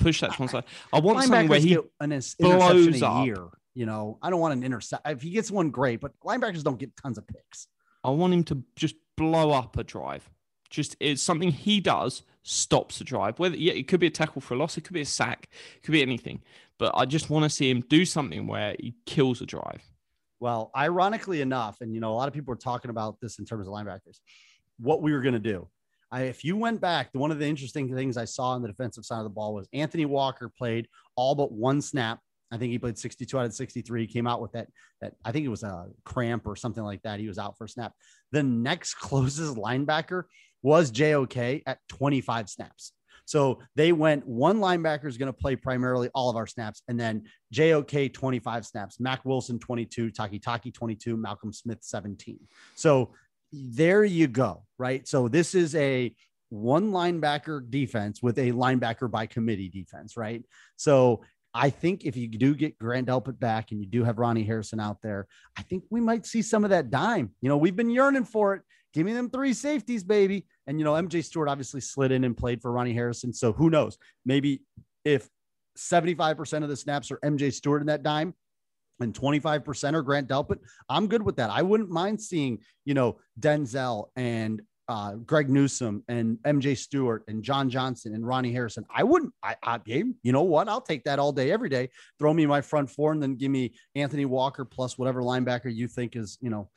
push 0.00 0.20
that 0.20 0.32
to 0.32 0.40
one 0.40 0.48
side. 0.48 0.64
I 0.92 1.00
want 1.00 1.22
something 1.22 1.48
where 1.48 1.60
he 1.60 1.78
an 2.00 2.12
ins- 2.12 2.34
blows 2.34 3.02
up. 3.02 3.26
year. 3.26 3.48
You 3.74 3.86
know, 3.86 4.18
I 4.20 4.30
don't 4.30 4.40
want 4.40 4.54
an 4.54 4.64
intercept. 4.64 5.08
If 5.08 5.22
he 5.22 5.30
gets 5.30 5.50
one, 5.50 5.70
great. 5.70 6.00
But 6.00 6.12
linebackers 6.24 6.62
don't 6.64 6.78
get 6.78 6.96
tons 6.96 7.18
of 7.18 7.26
picks. 7.26 7.68
I 8.02 8.10
want 8.10 8.32
him 8.32 8.44
to 8.44 8.62
just 8.76 8.96
blow 9.16 9.52
up 9.52 9.76
a 9.78 9.84
drive. 9.84 10.28
Just 10.70 10.96
it's 11.00 11.22
something 11.22 11.50
he 11.50 11.80
does 11.80 12.22
stops 12.42 13.00
a 13.00 13.04
drive. 13.04 13.38
Whether 13.38 13.56
yeah, 13.56 13.72
it 13.72 13.88
could 13.88 14.00
be 14.00 14.06
a 14.06 14.10
tackle 14.10 14.40
for 14.40 14.54
a 14.54 14.56
loss, 14.56 14.76
it 14.76 14.82
could 14.82 14.94
be 14.94 15.00
a 15.00 15.06
sack, 15.06 15.48
it 15.76 15.82
could 15.82 15.92
be 15.92 16.02
anything. 16.02 16.42
But 16.78 16.92
I 16.94 17.04
just 17.04 17.28
want 17.28 17.44
to 17.44 17.50
see 17.50 17.68
him 17.70 17.82
do 17.82 18.04
something 18.04 18.46
where 18.46 18.74
he 18.78 18.94
kills 19.04 19.40
a 19.40 19.46
drive. 19.46 19.82
Well, 20.38 20.70
ironically 20.74 21.42
enough, 21.42 21.82
and 21.82 21.94
you 21.94 22.00
know, 22.00 22.12
a 22.12 22.14
lot 22.14 22.28
of 22.28 22.34
people 22.34 22.54
are 22.54 22.58
talking 22.58 22.90
about 22.90 23.20
this 23.20 23.38
in 23.38 23.44
terms 23.44 23.66
of 23.66 23.74
linebackers, 23.74 24.20
what 24.78 25.02
we 25.02 25.12
were 25.12 25.20
going 25.20 25.34
to 25.34 25.38
do. 25.38 25.68
I, 26.12 26.22
if 26.22 26.44
you 26.44 26.56
went 26.56 26.80
back, 26.80 27.10
one 27.12 27.30
of 27.30 27.38
the 27.38 27.46
interesting 27.46 27.94
things 27.94 28.16
I 28.16 28.24
saw 28.24 28.50
on 28.50 28.62
the 28.62 28.68
defensive 28.68 29.04
side 29.04 29.18
of 29.18 29.24
the 29.24 29.30
ball 29.30 29.54
was 29.54 29.68
Anthony 29.72 30.06
Walker 30.06 30.48
played 30.48 30.88
all 31.16 31.34
but 31.34 31.52
one 31.52 31.80
snap. 31.80 32.18
I 32.52 32.56
think 32.56 32.72
he 32.72 32.78
played 32.78 32.98
62 32.98 33.38
out 33.38 33.46
of 33.46 33.54
63. 33.54 34.06
He 34.06 34.12
came 34.12 34.26
out 34.26 34.42
with 34.42 34.52
that, 34.52 34.68
that 35.00 35.14
I 35.24 35.30
think 35.30 35.46
it 35.46 35.50
was 35.50 35.62
a 35.62 35.86
cramp 36.04 36.46
or 36.46 36.56
something 36.56 36.82
like 36.82 37.02
that. 37.02 37.20
He 37.20 37.28
was 37.28 37.38
out 37.38 37.56
for 37.56 37.64
a 37.64 37.68
snap. 37.68 37.92
The 38.32 38.42
next 38.42 38.94
closest 39.00 39.54
linebacker 39.54 40.24
was 40.62 40.90
JOK 40.90 41.62
at 41.66 41.78
25 41.88 42.48
snaps. 42.48 42.92
So 43.24 43.60
they 43.76 43.92
went 43.92 44.26
one 44.26 44.58
linebacker 44.58 45.06
is 45.06 45.16
going 45.16 45.32
to 45.32 45.38
play 45.38 45.54
primarily 45.54 46.08
all 46.14 46.30
of 46.30 46.36
our 46.36 46.48
snaps, 46.48 46.82
and 46.88 46.98
then 46.98 47.22
JOK 47.52 48.12
25 48.12 48.66
snaps, 48.66 48.98
Mack 48.98 49.24
Wilson 49.24 49.60
22, 49.60 50.10
Takitaki 50.10 50.74
22, 50.74 51.16
Malcolm 51.16 51.52
Smith 51.52 51.78
17. 51.80 52.40
So 52.74 53.12
there 53.52 54.04
you 54.04 54.26
go, 54.26 54.64
right? 54.78 55.06
So 55.06 55.28
this 55.28 55.54
is 55.54 55.74
a 55.74 56.14
one 56.50 56.90
linebacker 56.90 57.68
defense 57.70 58.22
with 58.22 58.38
a 58.38 58.52
linebacker 58.52 59.10
by 59.10 59.26
committee 59.26 59.68
defense, 59.68 60.16
right? 60.16 60.44
So 60.76 61.22
I 61.52 61.70
think 61.70 62.04
if 62.04 62.16
you 62.16 62.28
do 62.28 62.54
get 62.54 62.78
Grant 62.78 63.08
Delpit 63.08 63.38
back 63.38 63.72
and 63.72 63.80
you 63.80 63.86
do 63.86 64.04
have 64.04 64.18
Ronnie 64.18 64.44
Harrison 64.44 64.78
out 64.78 64.98
there, 65.02 65.26
I 65.56 65.62
think 65.62 65.84
we 65.90 66.00
might 66.00 66.26
see 66.26 66.42
some 66.42 66.64
of 66.64 66.70
that 66.70 66.90
dime. 66.90 67.30
You 67.40 67.48
know, 67.48 67.56
we've 67.56 67.76
been 67.76 67.90
yearning 67.90 68.24
for 68.24 68.54
it. 68.54 68.62
Give 68.92 69.06
me 69.06 69.12
them 69.12 69.30
three 69.30 69.52
safeties, 69.52 70.02
baby. 70.02 70.46
And 70.66 70.78
you 70.78 70.84
know, 70.84 70.94
MJ 70.94 71.24
Stewart 71.24 71.48
obviously 71.48 71.80
slid 71.80 72.12
in 72.12 72.24
and 72.24 72.36
played 72.36 72.60
for 72.60 72.72
Ronnie 72.72 72.94
Harrison. 72.94 73.32
So 73.32 73.52
who 73.52 73.70
knows? 73.70 73.98
Maybe 74.24 74.62
if 75.04 75.28
75% 75.78 76.62
of 76.62 76.68
the 76.68 76.76
snaps 76.76 77.10
are 77.10 77.18
MJ 77.18 77.52
Stewart 77.52 77.80
in 77.80 77.86
that 77.86 78.02
dime 78.02 78.34
and 79.00 79.14
25% 79.14 79.94
are 79.94 80.02
Grant 80.02 80.28
Delpit, 80.28 80.58
I'm 80.88 81.06
good 81.06 81.22
with 81.22 81.36
that. 81.36 81.50
I 81.50 81.62
wouldn't 81.62 81.90
mind 81.90 82.20
seeing, 82.20 82.58
you 82.84 82.94
know, 82.94 83.18
Denzel 83.38 84.08
and 84.16 84.62
uh, 84.88 85.14
Greg 85.14 85.48
Newsome 85.48 86.02
and 86.08 86.38
MJ 86.44 86.76
Stewart 86.76 87.22
and 87.28 87.44
John 87.44 87.70
Johnson 87.70 88.12
and 88.12 88.26
Ronnie 88.26 88.52
Harrison. 88.52 88.84
I 88.92 89.04
wouldn't, 89.04 89.32
I, 89.42 89.54
I, 89.62 89.78
Gabe, 89.78 90.14
you 90.24 90.32
know 90.32 90.42
what? 90.42 90.68
I'll 90.68 90.80
take 90.80 91.04
that 91.04 91.20
all 91.20 91.30
day, 91.30 91.52
every 91.52 91.68
day. 91.68 91.90
Throw 92.18 92.34
me 92.34 92.44
my 92.46 92.60
front 92.60 92.90
four 92.90 93.12
and 93.12 93.22
then 93.22 93.36
give 93.36 93.52
me 93.52 93.74
Anthony 93.94 94.24
Walker 94.24 94.64
plus 94.64 94.98
whatever 94.98 95.22
linebacker 95.22 95.72
you 95.72 95.86
think 95.86 96.16
is, 96.16 96.38
you 96.40 96.50
know, 96.50 96.68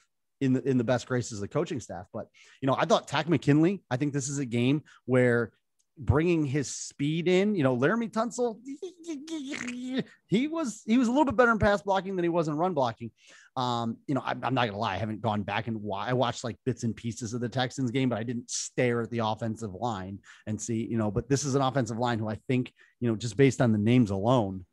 in 0.41 0.53
the 0.53 0.61
in 0.67 0.77
the 0.77 0.83
best 0.83 1.07
graces 1.07 1.39
of 1.39 1.41
the 1.41 1.47
coaching 1.47 1.79
staff. 1.79 2.05
But 2.13 2.27
you 2.61 2.67
know, 2.67 2.75
I 2.77 2.85
thought 2.85 3.07
Takk 3.07 3.29
McKinley. 3.29 3.81
I 3.89 3.97
think 3.97 4.13
this 4.13 4.27
is 4.27 4.39
a 4.39 4.45
game 4.45 4.83
where 5.05 5.51
bringing 5.97 6.45
his 6.45 6.73
speed 6.73 7.27
in. 7.27 7.55
You 7.55 7.63
know, 7.63 7.77
Laremy 7.77 8.11
Tunsil. 8.11 8.59
He 10.27 10.47
was 10.47 10.81
he 10.85 10.97
was 10.97 11.07
a 11.07 11.11
little 11.11 11.25
bit 11.25 11.35
better 11.35 11.51
in 11.51 11.59
pass 11.59 11.81
blocking 11.81 12.15
than 12.15 12.23
he 12.23 12.29
was 12.29 12.47
in 12.47 12.55
run 12.55 12.73
blocking. 12.73 13.11
Um, 13.55 13.97
you 14.07 14.15
know, 14.15 14.23
I'm, 14.25 14.43
I'm 14.43 14.53
not 14.55 14.65
gonna 14.65 14.79
lie, 14.79 14.95
I 14.95 14.97
haven't 14.97 15.21
gone 15.21 15.43
back 15.43 15.67
and 15.67 15.79
wa- 15.79 16.05
I 16.07 16.13
watched 16.13 16.43
like 16.43 16.57
bits 16.65 16.83
and 16.83 16.95
pieces 16.95 17.35
of 17.35 17.41
the 17.41 17.49
Texans 17.49 17.91
game, 17.91 18.09
but 18.09 18.17
I 18.17 18.23
didn't 18.23 18.49
stare 18.49 19.01
at 19.01 19.11
the 19.11 19.19
offensive 19.19 19.75
line 19.75 20.19
and 20.47 20.59
see. 20.59 20.87
You 20.87 20.97
know, 20.97 21.11
but 21.11 21.29
this 21.29 21.43
is 21.43 21.53
an 21.53 21.61
offensive 21.61 21.99
line 21.99 22.17
who 22.17 22.27
I 22.27 22.39
think 22.47 22.73
you 22.99 23.09
know 23.09 23.15
just 23.15 23.37
based 23.37 23.61
on 23.61 23.71
the 23.71 23.77
names 23.77 24.09
alone. 24.09 24.65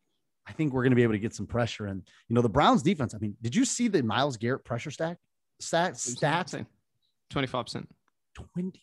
I 0.47 0.53
think 0.53 0.73
we're 0.73 0.83
going 0.83 0.91
to 0.91 0.97
be 0.97 1.05
able 1.05 1.13
to 1.13 1.19
get 1.21 1.35
some 1.35 1.47
pressure. 1.47 1.87
And, 1.87 2.03
you 2.29 2.35
know, 2.35 2.43
the 2.43 2.49
Browns 2.49 2.83
defense, 2.83 3.15
I 3.15 3.19
mean, 3.19 3.37
did 3.41 3.55
you 3.55 3.65
see 3.65 3.87
the 3.87 4.03
Myles 4.03 4.37
Garrett 4.37 4.65
pressure 4.65 4.91
stack? 4.91 5.17
Stats, 5.63 6.17
stats, 6.17 6.67
25%. 7.33 7.87
20 8.55 8.83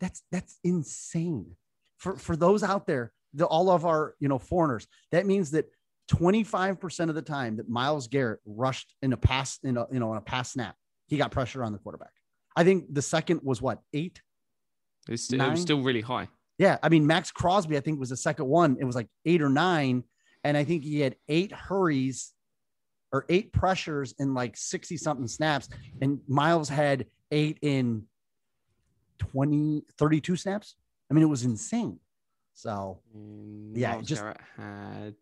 that's 0.00 0.22
that's 0.30 0.58
insane. 0.64 1.56
For 1.98 2.16
for 2.16 2.36
those 2.36 2.62
out 2.62 2.86
there 2.86 3.12
the 3.34 3.46
all 3.46 3.70
of 3.70 3.84
our 3.84 4.14
you 4.18 4.28
know 4.28 4.38
foreigners 4.38 4.86
that 5.12 5.26
means 5.26 5.52
that 5.52 5.66
25% 6.10 7.08
of 7.08 7.14
the 7.14 7.22
time 7.22 7.56
that 7.58 7.68
myles 7.68 8.08
garrett 8.08 8.40
rushed 8.44 8.92
in 9.02 9.12
a 9.12 9.16
pass 9.16 9.58
in 9.62 9.76
a 9.76 9.86
you 9.92 10.00
know 10.00 10.10
in 10.12 10.18
a 10.18 10.20
pass 10.20 10.52
snap 10.52 10.74
he 11.06 11.16
got 11.16 11.30
pressure 11.30 11.62
on 11.62 11.72
the 11.72 11.78
quarterback. 11.78 12.10
I 12.56 12.64
think 12.64 12.92
the 12.92 13.02
second 13.02 13.40
was 13.44 13.60
what 13.62 13.78
eight? 13.92 14.20
It's 15.08 15.24
st- 15.28 15.40
it 15.40 15.50
was 15.50 15.60
still 15.60 15.82
really 15.82 16.00
high. 16.00 16.28
yeah 16.58 16.78
i 16.82 16.88
mean 16.88 17.06
maxx 17.06 17.30
crosby 17.30 17.76
i 17.76 17.80
think 17.80 18.00
was 18.00 18.10
the 18.10 18.16
second 18.16 18.46
one. 18.46 18.76
It 18.80 18.84
was 18.84 18.96
like 18.96 19.08
eight 19.24 19.42
or 19.42 19.48
nine 19.50 20.04
and 20.44 20.56
i 20.56 20.64
think 20.64 20.82
he 20.82 21.00
had 21.00 21.16
eight 21.28 21.52
hurries 21.52 22.32
or 23.12 23.26
eight 23.28 23.52
pressures 23.52 24.14
in 24.18 24.34
like 24.34 24.56
60 24.56 24.96
something 24.96 25.26
snaps 25.28 25.68
and 26.00 26.20
myles 26.28 26.68
had 26.68 27.06
eight 27.30 27.58
in 27.62 28.04
20 29.20 29.84
32 29.98 30.36
snaps? 30.36 30.74
I 31.10 31.14
mean 31.14 31.22
it 31.22 31.28
was 31.28 31.44
insane. 31.44 31.98
So 32.54 33.00
mm, 33.16 33.72
Yeah, 33.74 33.92
Myles 33.92 34.06
just- 34.06 34.22
Garrett 34.22 34.40
had 34.56 35.14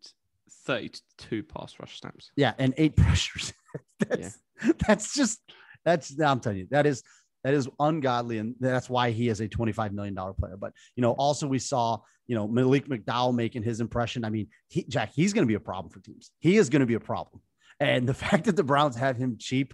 32 0.65 1.43
pass 1.43 1.75
rush 1.79 1.99
snaps. 1.99 2.31
yeah 2.35 2.53
and 2.57 2.73
eight 2.77 2.95
pressures 3.03 3.53
that's 3.99 4.39
that's 4.87 5.13
just 5.13 5.39
that's 5.85 6.19
i'm 6.19 6.39
telling 6.39 6.57
you 6.57 6.67
that 6.71 6.87
is 6.87 7.03
that 7.43 7.53
is 7.53 7.69
ungodly 7.79 8.39
and 8.39 8.55
that's 8.59 8.89
why 8.89 9.11
he 9.11 9.29
is 9.29 9.39
a 9.41 9.47
25 9.47 9.93
million 9.93 10.13
dollar 10.13 10.33
player. 10.33 10.57
But 10.57 10.73
you 10.95 11.01
know 11.01 11.11
also 11.13 11.47
we 11.47 11.59
saw 11.59 11.99
you 12.27 12.35
know 12.35 12.47
malik 12.47 12.87
mcdowell 12.89 13.33
making 13.33 13.63
his 13.63 13.79
impression. 13.79 14.25
I 14.25 14.29
mean 14.29 14.47
he 14.67 14.83
jack 14.89 15.11
he's 15.13 15.31
going 15.33 15.43
to 15.43 15.47
be 15.47 15.53
a 15.53 15.59
problem 15.59 15.89
for 15.91 15.99
teams. 16.01 16.31
He 16.39 16.57
is 16.57 16.69
going 16.69 16.81
to 16.81 16.85
be 16.85 16.95
a 16.95 16.99
problem. 16.99 17.41
And 17.79 18.09
the 18.09 18.13
fact 18.25 18.45
that 18.45 18.55
the 18.55 18.63
browns 18.63 18.95
have 18.97 19.15
him 19.17 19.37
cheap. 19.39 19.73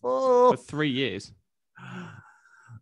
For 0.00 0.56
three 0.56 0.90
years. 0.90 1.32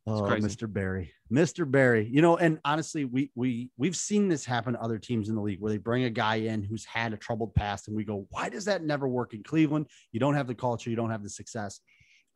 Oh. 0.08 0.22
Mr. 0.22 0.72
Berry, 0.72 1.12
Mr. 1.32 1.68
Berry. 1.68 2.06
You 2.06 2.22
know, 2.22 2.36
and 2.36 2.60
honestly, 2.64 3.04
we 3.04 3.30
we 3.34 3.70
we've 3.76 3.96
seen 3.96 4.28
this 4.28 4.44
happen 4.44 4.74
to 4.74 4.80
other 4.80 4.98
teams 4.98 5.28
in 5.28 5.34
the 5.34 5.40
league 5.40 5.60
where 5.60 5.72
they 5.72 5.78
bring 5.78 6.04
a 6.04 6.10
guy 6.10 6.36
in 6.36 6.62
who's 6.62 6.84
had 6.84 7.12
a 7.12 7.16
troubled 7.16 7.54
past, 7.54 7.88
and 7.88 7.96
we 7.96 8.04
go, 8.04 8.26
why 8.30 8.48
does 8.48 8.66
that 8.66 8.84
never 8.84 9.08
work 9.08 9.34
in 9.34 9.42
Cleveland? 9.42 9.86
You 10.12 10.20
don't 10.20 10.34
have 10.34 10.46
the 10.46 10.54
culture, 10.54 10.90
you 10.90 10.96
don't 10.96 11.10
have 11.10 11.24
the 11.24 11.30
success. 11.30 11.80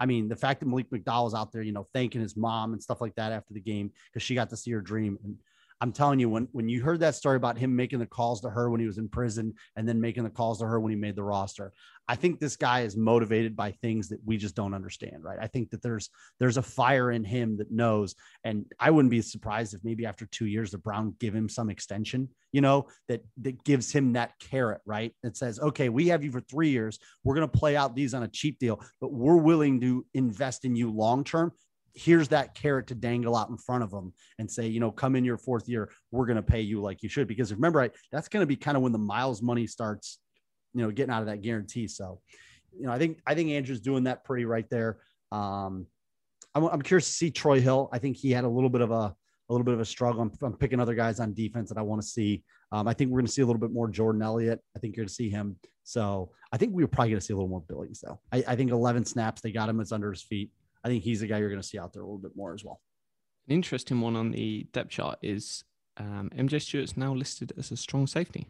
I 0.01 0.07
mean, 0.07 0.29
the 0.29 0.37
fact 0.37 0.61
that 0.61 0.67
Malik 0.67 0.91
McDowell's 0.91 1.35
out 1.35 1.53
there, 1.53 1.63
you 1.63 1.73
know, 1.73 1.87
thanking 1.93 2.23
his 2.23 2.37
mom 2.37 2.73
and 2.73 2.83
stuff 2.83 3.03
like 3.03 3.15
that 3.17 3.33
after 3.33 3.53
the 3.53 3.61
game 3.61 3.93
because 4.11 4.25
she 4.25 4.35
got 4.35 4.49
to 4.51 4.57
see 4.57 4.71
her 4.73 4.81
dream. 4.81 5.19
And 5.23 5.37
I'm 5.81 5.93
telling 5.93 6.21
you, 6.21 6.29
when 6.29 6.47
when 6.53 6.69
you 6.69 6.83
heard 6.83 7.01
that 7.01 7.15
story 7.15 7.37
about 7.37 7.57
him 7.57 7.75
making 7.75 8.01
the 8.01 8.07
calls 8.07 8.43
to 8.43 8.51
her 8.51 8.69
when 8.69 8.81
he 8.81 8.87
was 8.87 8.99
in 8.99 9.09
prison 9.09 9.55
and 9.77 9.89
then 9.89 10.01
making 10.01 10.25
the 10.25 10.31
calls 10.31 10.59
to 10.59 10.67
her 10.67 10.79
when 10.79 10.91
he 10.91 10.97
made 10.97 11.17
the 11.17 11.23
roster, 11.23 11.73
I 12.07 12.17
think 12.17 12.39
this 12.39 12.57
guy 12.57 12.81
is 12.81 12.97
motivated 12.97 13.57
by 13.57 13.71
things 13.71 14.09
that 14.09 14.19
we 14.25 14.37
just 14.37 14.55
don't 14.55 14.75
understand, 14.75 15.23
right? 15.25 15.39
I 15.41 15.47
think 15.47 15.71
that 15.71 15.81
there's 15.81 16.11
there's 16.39 16.59
a 16.59 16.63
fire 16.63 17.13
in 17.13 17.25
him 17.25 17.57
that 17.59 17.71
knows, 17.71 18.15
and 18.45 18.67
I 18.79 18.91
wouldn't 18.91 19.11
be 19.11 19.23
surprised 19.23 19.73
if 19.73 19.81
maybe 19.83 20.05
after 20.05 20.27
two 20.27 20.47
years 20.47 20.71
the 20.71 20.79
Brown 20.79 21.15
give 21.19 21.35
him 21.35 21.49
some 21.49 21.71
extension, 21.71 22.29
you 22.53 22.61
know, 22.61 22.89
that 23.09 23.25
that 23.43 23.65
gives 23.65 23.91
him 23.91 24.13
that 24.15 24.33
carrot, 24.39 24.83
right? 24.85 25.15
That 25.23 25.37
says, 25.37 25.61
okay, 25.61 25.89
we 25.89 26.09
have 26.09 26.23
you 26.23 26.31
for 26.31 26.41
three 26.43 26.71
years, 26.71 26.99
we're 27.25 27.37
gonna 27.37 27.49
play 27.49 27.75
out 27.75 27.95
these 27.95 28.13
on 28.13 28.23
a 28.23 28.29
cheap 28.29 28.59
deal, 28.59 28.83
but 29.01 29.13
we're 29.13 29.37
willing 29.37 29.81
to 29.81 30.05
invest 30.13 30.65
in 30.67 30.77
you 30.77 30.91
long 30.91 31.25
term. 31.25 31.53
Here's 31.95 32.29
that 32.29 32.55
carrot 32.55 32.87
to 32.89 32.95
dangle 32.95 33.37
out 33.37 33.51
in 33.51 33.59
front 33.59 33.83
of 33.83 33.91
them 33.91 34.13
and 34.39 34.51
say, 34.51 34.67
you 34.67 34.81
know, 34.81 34.91
come 34.91 35.17
in 35.17 35.25
your 35.25 35.39
fourth 35.39 35.69
year, 35.69 35.91
we're 36.11 36.27
going 36.27 36.37
to 36.37 36.43
pay 36.43 36.61
you 36.61 36.81
like 36.81 37.03
you 37.03 37.09
should. 37.09 37.27
Because 37.27 37.53
remember, 37.53 37.81
I, 37.83 37.91
that's 38.13 38.29
going 38.29 38.43
to 38.43 38.47
be 38.47 38.57
kind 38.57 38.77
of 38.77 38.83
when 38.83 38.93
the 38.93 38.99
Myles 38.99 39.43
money 39.43 39.67
starts, 39.67 40.19
you 40.75 40.83
know, 40.83 40.91
getting 40.91 41.13
out 41.13 41.23
of 41.23 41.27
that 41.27 41.43
guarantee. 41.43 41.89
So, 41.89 42.21
you 42.79 42.87
know, 42.87 42.93
I 42.93 42.99
think 42.99 43.21
I 43.27 43.35
think 43.35 43.51
Andrew's 43.51 43.81
doing 43.81 44.05
that 44.05 44.25
pretty 44.25 44.45
right 44.45 44.69
there. 44.71 44.99
Um, 45.33 45.87
I'm, 46.55 46.65
I'm 46.65 46.83
curious 46.83 47.07
to 47.07 47.13
see 47.13 47.31
Troy 47.31 47.61
Hill. 47.61 47.89
I 47.93 47.99
think 47.99 48.17
he 48.17 48.31
had 48.31 48.45
a 48.45 48.49
little 48.49 48.71
bit 48.71 48.81
of 48.81 48.91
a 48.91 49.15
a 49.49 49.53
little 49.53 49.65
bit 49.65 49.75
of 49.75 49.81
a 49.81 49.85
struggle. 49.85 50.23
I'm, 50.23 50.33
I'm 50.43 50.57
picking 50.57 50.79
other 50.79 50.95
guys 50.95 51.19
on 51.19 51.35
defense 51.35 51.71
that 51.71 51.79
I 51.79 51.83
want 51.83 52.01
to 52.01 52.07
see. 52.07 52.45
Um, 52.71 52.87
I 52.87 52.95
think 52.95 53.11
we're 53.11 53.19
going 53.19 53.27
to 53.27 53.33
see 53.33 53.43
a 53.43 53.47
little 53.47 53.61
bit 53.61 53.73
more 53.73 53.89
Jordan 53.89 54.23
Elliott. 54.23 54.61
I 54.77 54.79
think 54.79 54.95
you're 54.95 55.03
going 55.03 55.09
to 55.09 55.15
see 55.15 55.29
him. 55.29 55.57
So 55.83 56.31
I 56.53 56.57
think 56.57 56.73
we're 56.73 56.87
probably 56.87 57.11
going 57.11 57.21
to 57.21 57.27
see 57.27 57.33
a 57.33 57.37
little 57.37 57.49
more 57.49 57.65
Billings 57.69 58.01
though. 58.01 58.21
I, 58.33 58.45
I 58.47 58.55
think 58.55 58.71
11 58.71 59.07
snaps 59.07 59.41
they 59.41 59.51
got 59.51 59.69
him. 59.69 59.81
It's 59.81 59.91
under 59.91 60.13
his 60.13 60.23
feet. 60.23 60.51
I 60.85 60.89
think 60.89 61.05
he's 61.05 61.21
the 61.21 61.27
guy 61.27 61.39
you're 61.39 61.51
going 61.51 61.61
to 61.61 61.67
see 61.67 61.79
out 61.79 61.93
there 61.93 62.03
a 62.03 62.07
little 62.07 62.19
bit 62.19 62.33
more 62.35 62.55
as 62.55 62.65
well. 62.65 62.81
An 63.49 63.55
interesting 63.55 64.01
one 64.01 64.17
on 64.17 64.31
the 64.31 64.67
depth 64.73 64.91
chart 64.91 65.19
is 65.23 65.65
um, 65.97 66.31
MJ 66.37 66.61
Stewart's 66.61 66.97
now 66.97 67.15
listed 67.15 67.53
as 67.59 67.71
a 67.71 67.77
strong 67.77 68.07
safety. 68.07 68.47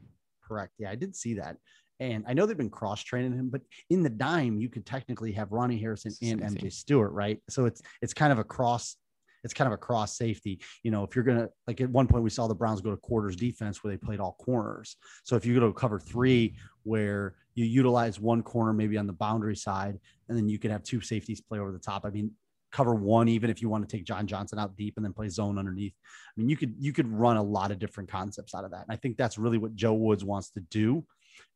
Correct. 0.46 0.72
Yeah, 0.78 0.90
I 0.90 0.94
did 0.94 1.16
see 1.16 1.34
that. 1.34 1.56
And 2.00 2.24
I 2.26 2.32
know 2.32 2.46
they've 2.46 2.56
been 2.56 2.70
cross 2.70 3.02
training 3.02 3.32
him, 3.32 3.50
but 3.50 3.60
in 3.90 4.02
the 4.02 4.08
dime, 4.08 4.58
you 4.58 4.70
could 4.70 4.86
technically 4.86 5.32
have 5.32 5.52
Ronnie 5.52 5.78
Harrison 5.78 6.12
and 6.22 6.40
MJ. 6.40 6.72
Stewart, 6.72 7.12
right? 7.12 7.38
So 7.50 7.66
it's 7.66 7.82
it's 8.00 8.14
kind 8.14 8.32
of 8.32 8.38
a 8.38 8.44
cross, 8.44 8.96
it's 9.44 9.54
kind 9.54 9.66
of 9.66 9.72
a 9.72 9.78
cross 9.78 10.16
safety. 10.16 10.60
You 10.82 10.90
know, 10.90 11.04
if 11.04 11.14
you're 11.14 11.24
gonna 11.24 11.48
like 11.66 11.80
at 11.80 11.90
one 11.90 12.06
point 12.06 12.24
we 12.24 12.30
saw 12.30 12.46
the 12.46 12.54
Browns 12.54 12.80
go 12.80 12.90
to 12.90 12.96
quarters 12.96 13.36
defense 13.36 13.82
where 13.82 13.92
they 13.92 13.98
played 13.98 14.20
all 14.20 14.36
corners. 14.40 14.96
So 15.24 15.36
if 15.36 15.44
you 15.44 15.54
go 15.58 15.66
to 15.66 15.72
cover 15.72 15.98
three 15.98 16.56
where 16.82 17.34
you 17.54 17.64
utilize 17.64 18.20
one 18.20 18.42
corner 18.42 18.72
maybe 18.72 18.96
on 18.96 19.06
the 19.06 19.12
boundary 19.12 19.56
side, 19.56 19.98
and 20.28 20.36
then 20.36 20.48
you 20.48 20.58
could 20.58 20.70
have 20.70 20.82
two 20.82 21.00
safeties 21.00 21.40
play 21.40 21.58
over 21.58 21.72
the 21.72 21.78
top. 21.78 22.04
I 22.04 22.10
mean, 22.10 22.32
cover 22.70 22.94
one, 22.94 23.28
even 23.28 23.50
if 23.50 23.60
you 23.60 23.68
want 23.68 23.88
to 23.88 23.96
take 23.96 24.04
John 24.06 24.26
Johnson 24.26 24.58
out 24.58 24.76
deep 24.76 24.94
and 24.96 25.04
then 25.04 25.12
play 25.12 25.28
zone 25.28 25.58
underneath. 25.58 25.94
I 26.04 26.32
mean, 26.36 26.48
you 26.48 26.56
could 26.56 26.74
you 26.78 26.92
could 26.92 27.10
run 27.10 27.36
a 27.36 27.42
lot 27.42 27.70
of 27.70 27.78
different 27.78 28.10
concepts 28.10 28.54
out 28.54 28.64
of 28.64 28.70
that. 28.70 28.84
And 28.88 28.92
I 28.92 28.96
think 28.96 29.16
that's 29.16 29.38
really 29.38 29.58
what 29.58 29.74
Joe 29.74 29.94
Woods 29.94 30.24
wants 30.24 30.50
to 30.50 30.60
do. 30.60 31.04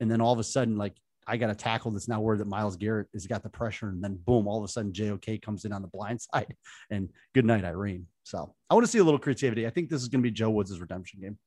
And 0.00 0.10
then 0.10 0.20
all 0.20 0.32
of 0.32 0.38
a 0.38 0.44
sudden, 0.44 0.76
like 0.76 0.96
I 1.26 1.36
got 1.36 1.50
a 1.50 1.54
tackle 1.54 1.90
that's 1.90 2.08
now 2.08 2.20
worried 2.20 2.40
that 2.40 2.46
Myles 2.46 2.76
Garrett 2.76 3.08
has 3.12 3.26
got 3.26 3.42
the 3.42 3.48
pressure, 3.48 3.88
and 3.88 4.02
then 4.02 4.18
boom, 4.24 4.46
all 4.46 4.58
of 4.58 4.64
a 4.64 4.68
sudden 4.68 4.92
JOK 4.92 5.40
comes 5.42 5.64
in 5.64 5.72
on 5.72 5.82
the 5.82 5.88
blind 5.88 6.20
side, 6.32 6.54
and 6.90 7.10
good 7.34 7.44
night, 7.44 7.64
Irene. 7.64 8.06
So 8.24 8.54
I 8.70 8.74
want 8.74 8.86
to 8.86 8.90
see 8.90 8.98
a 8.98 9.04
little 9.04 9.18
creativity. 9.18 9.66
I 9.66 9.70
think 9.70 9.90
this 9.90 10.02
is 10.02 10.08
going 10.08 10.20
to 10.22 10.28
be 10.28 10.30
Joe 10.30 10.50
Woods' 10.50 10.78
redemption 10.80 11.20
game. 11.20 11.38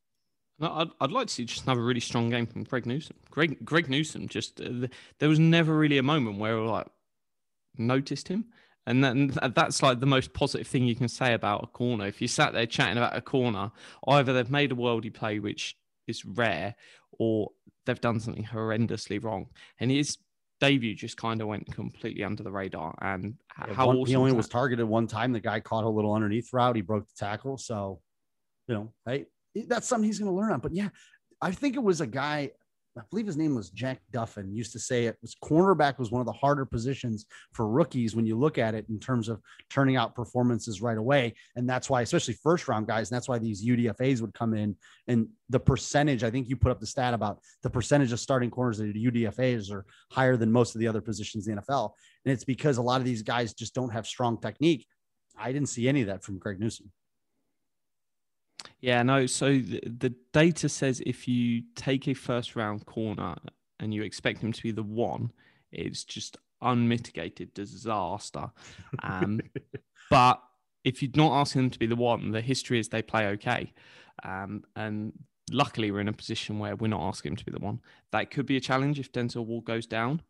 No, 0.59 0.71
I'd, 0.73 0.89
I'd 0.99 1.11
like 1.11 1.27
to 1.27 1.33
see 1.33 1.45
just 1.45 1.65
another 1.65 1.83
really 1.83 1.99
strong 1.99 2.29
game 2.29 2.47
from 2.47 2.63
Greg 2.63 2.85
Newsome. 2.85 3.17
Greg 3.29 3.63
Greg 3.63 3.89
Newsome 3.89 4.27
just 4.27 4.59
uh, 4.59 4.65
th- 4.65 4.91
there 5.19 5.29
was 5.29 5.39
never 5.39 5.77
really 5.77 5.97
a 5.97 6.03
moment 6.03 6.39
where 6.39 6.57
I 6.57 6.61
like 6.61 6.87
noticed 7.77 8.27
him, 8.27 8.45
and 8.87 9.03
then 9.03 9.29
th- 9.29 9.53
that's 9.53 9.83
like 9.83 9.99
the 9.99 10.07
most 10.07 10.33
positive 10.33 10.65
thing 10.65 10.85
you 10.85 10.95
can 10.95 11.09
say 11.09 11.33
about 11.33 11.63
a 11.63 11.67
corner. 11.67 12.07
If 12.07 12.21
you 12.21 12.27
sat 12.27 12.53
there 12.53 12.65
chatting 12.65 12.97
about 12.97 13.15
a 13.15 13.21
corner, 13.21 13.71
either 14.07 14.33
they've 14.33 14.49
made 14.49 14.71
a 14.71 14.75
worldy 14.75 15.13
play, 15.13 15.39
which 15.39 15.77
is 16.07 16.25
rare, 16.25 16.75
or 17.19 17.51
they've 17.87 17.99
done 17.99 18.19
something 18.19 18.43
horrendously 18.45 19.23
wrong. 19.23 19.47
And 19.79 19.89
his 19.89 20.17
debut 20.59 20.93
just 20.93 21.17
kind 21.17 21.41
of 21.41 21.47
went 21.47 21.65
completely 21.73 22.23
under 22.23 22.43
the 22.43 22.51
radar. 22.51 22.95
And 23.01 23.35
h- 23.59 23.75
how 23.75 23.87
One- 23.87 23.97
awesome 23.97 24.09
he 24.09 24.15
only 24.15 24.31
was 24.33 24.45
was 24.45 24.49
targeted 24.49 24.85
one 24.85 25.07
time. 25.07 25.31
The 25.31 25.39
guy 25.39 25.59
caught 25.59 25.83
a 25.83 25.89
little 25.89 26.13
underneath 26.13 26.53
route. 26.53 26.75
He 26.75 26.83
broke 26.83 27.07
the 27.07 27.13
tackle. 27.17 27.57
So, 27.57 28.01
you 28.67 28.75
know, 28.75 28.93
hey, 29.05 29.25
that's 29.67 29.87
something 29.87 30.05
he's 30.05 30.19
going 30.19 30.31
to 30.31 30.37
learn 30.37 30.51
on. 30.51 30.59
But 30.59 30.75
yeah, 30.75 30.89
I 31.41 31.51
think 31.51 31.75
it 31.75 31.83
was 31.83 32.01
a 32.01 32.07
guy. 32.07 32.51
I 32.97 33.01
believe 33.09 33.27
his 33.27 33.37
name 33.37 33.55
was 33.55 33.69
Jack 33.69 33.99
Duffin. 34.11 34.53
Used 34.55 34.71
to 34.73 34.79
say 34.79 35.05
it 35.05 35.17
was 35.21 35.35
cornerback 35.43 35.99
was 35.99 36.11
one 36.11 36.19
of 36.19 36.25
the 36.25 36.33
harder 36.33 36.65
positions 36.65 37.25
for 37.53 37.67
rookies 37.67 38.15
when 38.15 38.25
you 38.25 38.37
look 38.37 38.57
at 38.57 38.75
it 38.75 38.85
in 38.89 38.99
terms 38.99 39.29
of 39.29 39.41
turning 39.69 39.95
out 39.95 40.15
performances 40.15 40.81
right 40.81 40.97
away. 40.97 41.35
And 41.55 41.69
that's 41.69 41.89
why, 41.89 42.01
especially 42.01 42.35
first 42.35 42.67
round 42.67 42.87
guys, 42.87 43.09
and 43.09 43.15
that's 43.15 43.29
why 43.29 43.39
these 43.39 43.65
UDFA's 43.65 44.21
would 44.21 44.33
come 44.33 44.53
in. 44.53 44.75
And 45.07 45.27
the 45.49 45.59
percentage, 45.59 46.23
I 46.23 46.31
think 46.31 46.49
you 46.49 46.55
put 46.55 46.71
up 46.71 46.79
the 46.79 46.87
stat 46.87 47.13
about 47.13 47.39
the 47.63 47.69
percentage 47.69 48.11
of 48.11 48.19
starting 48.19 48.49
corners 48.49 48.79
that 48.79 48.95
UDFA's 48.95 49.71
are 49.71 49.85
higher 50.11 50.35
than 50.37 50.51
most 50.51 50.75
of 50.75 50.79
the 50.79 50.87
other 50.87 51.01
positions 51.01 51.47
in 51.47 51.55
the 51.55 51.61
NFL. 51.61 51.91
And 52.25 52.33
it's 52.33 52.43
because 52.43 52.77
a 52.77 52.81
lot 52.81 52.99
of 52.99 53.05
these 53.05 53.21
guys 53.21 53.53
just 53.53 53.75
don't 53.75 53.91
have 53.91 54.07
strong 54.07 54.39
technique. 54.39 54.85
I 55.37 55.51
didn't 55.51 55.69
see 55.69 55.87
any 55.87 56.01
of 56.01 56.07
that 56.07 56.23
from 56.23 56.39
Greg 56.39 56.59
Newsome. 56.59 56.91
Yeah, 58.79 59.03
no. 59.03 59.25
So 59.25 59.57
the, 59.57 59.81
the 59.85 60.15
data 60.33 60.69
says 60.69 61.01
if 61.05 61.27
you 61.27 61.63
take 61.75 62.07
a 62.07 62.13
first 62.13 62.55
round 62.55 62.85
corner 62.85 63.35
and 63.79 63.93
you 63.93 64.03
expect 64.03 64.41
him 64.41 64.53
to 64.53 64.63
be 64.63 64.71
the 64.71 64.83
one, 64.83 65.31
it's 65.71 66.03
just 66.03 66.37
unmitigated 66.61 67.53
disaster. 67.53 68.51
Um, 69.03 69.41
but 70.09 70.41
if 70.83 71.01
you're 71.01 71.11
not 71.15 71.39
asking 71.39 71.63
them 71.63 71.69
to 71.71 71.79
be 71.79 71.87
the 71.87 71.95
one, 71.95 72.31
the 72.31 72.41
history 72.41 72.79
is 72.79 72.89
they 72.89 73.01
play 73.01 73.27
okay. 73.27 73.73
Um, 74.23 74.63
and 74.75 75.13
luckily, 75.51 75.91
we're 75.91 76.01
in 76.01 76.07
a 76.07 76.13
position 76.13 76.59
where 76.59 76.75
we're 76.75 76.87
not 76.87 77.07
asking 77.07 77.33
him 77.33 77.37
to 77.37 77.45
be 77.45 77.51
the 77.51 77.59
one. 77.59 77.79
That 78.11 78.31
could 78.31 78.45
be 78.45 78.57
a 78.57 78.61
challenge 78.61 78.99
if 78.99 79.11
Denzel 79.11 79.45
Ward 79.45 79.65
goes 79.65 79.85
down. 79.85 80.21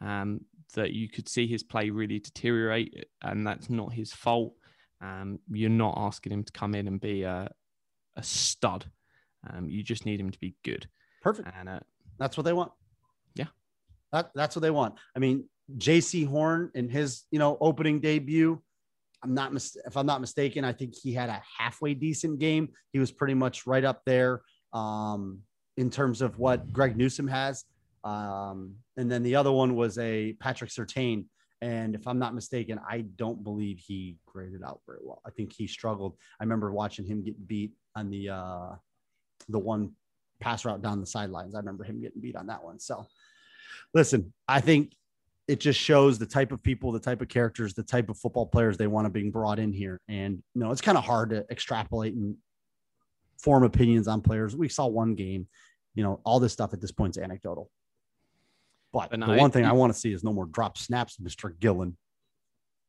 Um, 0.00 0.42
that 0.74 0.92
you 0.92 1.08
could 1.08 1.28
see 1.28 1.46
his 1.46 1.62
play 1.62 1.90
really 1.90 2.18
deteriorate, 2.18 3.06
and 3.22 3.46
that's 3.46 3.70
not 3.70 3.92
his 3.92 4.12
fault. 4.12 4.54
Um, 5.00 5.38
you're 5.50 5.70
not 5.70 5.94
asking 5.96 6.32
him 6.32 6.44
to 6.44 6.52
come 6.52 6.74
in 6.74 6.86
and 6.86 7.00
be 7.00 7.22
a, 7.22 7.50
a 8.16 8.22
stud. 8.22 8.84
Um, 9.48 9.68
you 9.68 9.82
just 9.82 10.06
need 10.06 10.20
him 10.20 10.30
to 10.30 10.38
be 10.38 10.54
good. 10.64 10.88
Perfect. 11.22 11.48
And 11.58 11.68
uh, 11.68 11.80
That's 12.18 12.36
what 12.36 12.44
they 12.44 12.52
want. 12.52 12.72
Yeah. 13.34 13.46
That, 14.12 14.30
that's 14.34 14.56
what 14.56 14.62
they 14.62 14.70
want. 14.70 14.94
I 15.14 15.18
mean, 15.18 15.48
Jaycee 15.76 16.26
Horn 16.26 16.70
in 16.74 16.88
his, 16.88 17.24
you 17.30 17.38
know, 17.38 17.58
opening 17.60 18.00
debut, 18.00 18.60
I'm 19.22 19.34
not 19.34 19.52
mis- 19.52 19.76
if 19.86 19.96
I'm 19.96 20.06
not 20.06 20.20
mistaken, 20.20 20.64
I 20.64 20.72
think 20.72 20.94
he 20.94 21.12
had 21.12 21.28
a 21.28 21.42
halfway 21.58 21.94
decent 21.94 22.38
game. 22.38 22.68
He 22.92 22.98
was 22.98 23.10
pretty 23.10 23.34
much 23.34 23.66
right 23.66 23.84
up 23.84 24.02
there 24.06 24.42
um, 24.72 25.40
in 25.76 25.90
terms 25.90 26.22
of 26.22 26.38
what 26.38 26.72
Greg 26.72 26.96
Newsome 26.96 27.28
has. 27.28 27.64
Um, 28.04 28.76
and 28.96 29.10
then 29.10 29.22
the 29.22 29.34
other 29.34 29.50
one 29.50 29.74
was 29.74 29.98
a 29.98 30.34
Patrick 30.34 30.70
Surtain. 30.70 31.24
And 31.62 31.94
if 31.94 32.06
I'm 32.06 32.18
not 32.18 32.34
mistaken, 32.34 32.78
I 32.88 33.00
don't 33.00 33.42
believe 33.42 33.78
he 33.78 34.18
graded 34.26 34.62
out 34.62 34.80
very 34.86 34.98
well. 35.02 35.22
I 35.26 35.30
think 35.30 35.52
he 35.52 35.66
struggled. 35.66 36.16
I 36.38 36.44
remember 36.44 36.70
watching 36.70 37.06
him 37.06 37.24
get 37.24 37.48
beat 37.48 37.72
on 37.94 38.10
the 38.10 38.28
uh, 38.30 38.74
the 39.48 39.58
one 39.58 39.92
pass 40.40 40.64
route 40.64 40.82
down 40.82 41.00
the 41.00 41.06
sidelines. 41.06 41.54
I 41.54 41.58
remember 41.58 41.84
him 41.84 42.00
getting 42.00 42.20
beat 42.20 42.36
on 42.36 42.46
that 42.48 42.62
one. 42.62 42.78
So, 42.78 43.06
listen, 43.94 44.32
I 44.46 44.60
think 44.60 44.92
it 45.48 45.60
just 45.60 45.80
shows 45.80 46.18
the 46.18 46.26
type 46.26 46.52
of 46.52 46.62
people, 46.62 46.92
the 46.92 47.00
type 47.00 47.22
of 47.22 47.28
characters, 47.28 47.72
the 47.72 47.82
type 47.82 48.10
of 48.10 48.18
football 48.18 48.46
players 48.46 48.76
they 48.76 48.88
want 48.88 49.06
to 49.06 49.10
being 49.10 49.30
brought 49.30 49.58
in 49.58 49.72
here. 49.72 50.00
And 50.08 50.42
you 50.54 50.60
know, 50.60 50.72
it's 50.72 50.80
kind 50.80 50.98
of 50.98 51.04
hard 51.04 51.30
to 51.30 51.46
extrapolate 51.50 52.14
and 52.14 52.36
form 53.38 53.62
opinions 53.62 54.08
on 54.08 54.20
players. 54.20 54.56
We 54.56 54.68
saw 54.68 54.86
one 54.86 55.14
game, 55.14 55.46
you 55.94 56.02
know, 56.02 56.20
all 56.24 56.40
this 56.40 56.52
stuff 56.52 56.72
at 56.72 56.80
this 56.80 56.92
point 56.92 57.16
is 57.16 57.22
anecdotal. 57.22 57.70
But, 58.96 59.10
the 59.20 59.36
one 59.36 59.50
thing 59.50 59.64
I 59.64 59.72
want 59.72 59.92
to 59.92 59.98
see 59.98 60.12
is 60.12 60.24
no 60.24 60.32
more 60.32 60.46
drop 60.46 60.78
snaps, 60.78 61.18
Mr. 61.18 61.52
Gillan. 61.58 61.94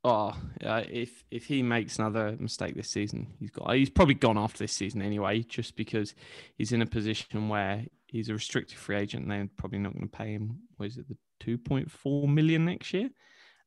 oh, 0.03 0.33
uh, 0.63 0.83
if 0.89 1.23
if 1.31 1.45
he 1.45 1.61
makes 1.63 1.99
another 1.99 2.35
mistake 2.39 2.75
this 2.75 2.89
season, 2.89 3.33
he's 3.39 3.51
got 3.51 3.75
he's 3.75 3.89
probably 3.89 4.13
gone 4.13 4.37
after 4.37 4.59
this 4.59 4.71
season 4.71 5.01
anyway, 5.01 5.41
just 5.41 5.75
because 5.75 6.15
he's 6.57 6.71
in 6.71 6.81
a 6.81 6.85
position 6.85 7.49
where 7.49 7.83
he's 8.07 8.29
a 8.29 8.33
restricted 8.33 8.77
free 8.77 8.95
agent. 8.95 9.23
and 9.23 9.31
They're 9.31 9.49
probably 9.57 9.79
not 9.79 9.93
going 9.93 10.07
to 10.07 10.17
pay 10.17 10.31
him. 10.31 10.59
What 10.77 10.87
is 10.87 10.97
it, 10.97 11.09
the 11.09 11.17
two 11.39 11.57
point 11.57 11.91
four 11.91 12.27
million 12.27 12.63
next 12.65 12.93
year? 12.93 13.09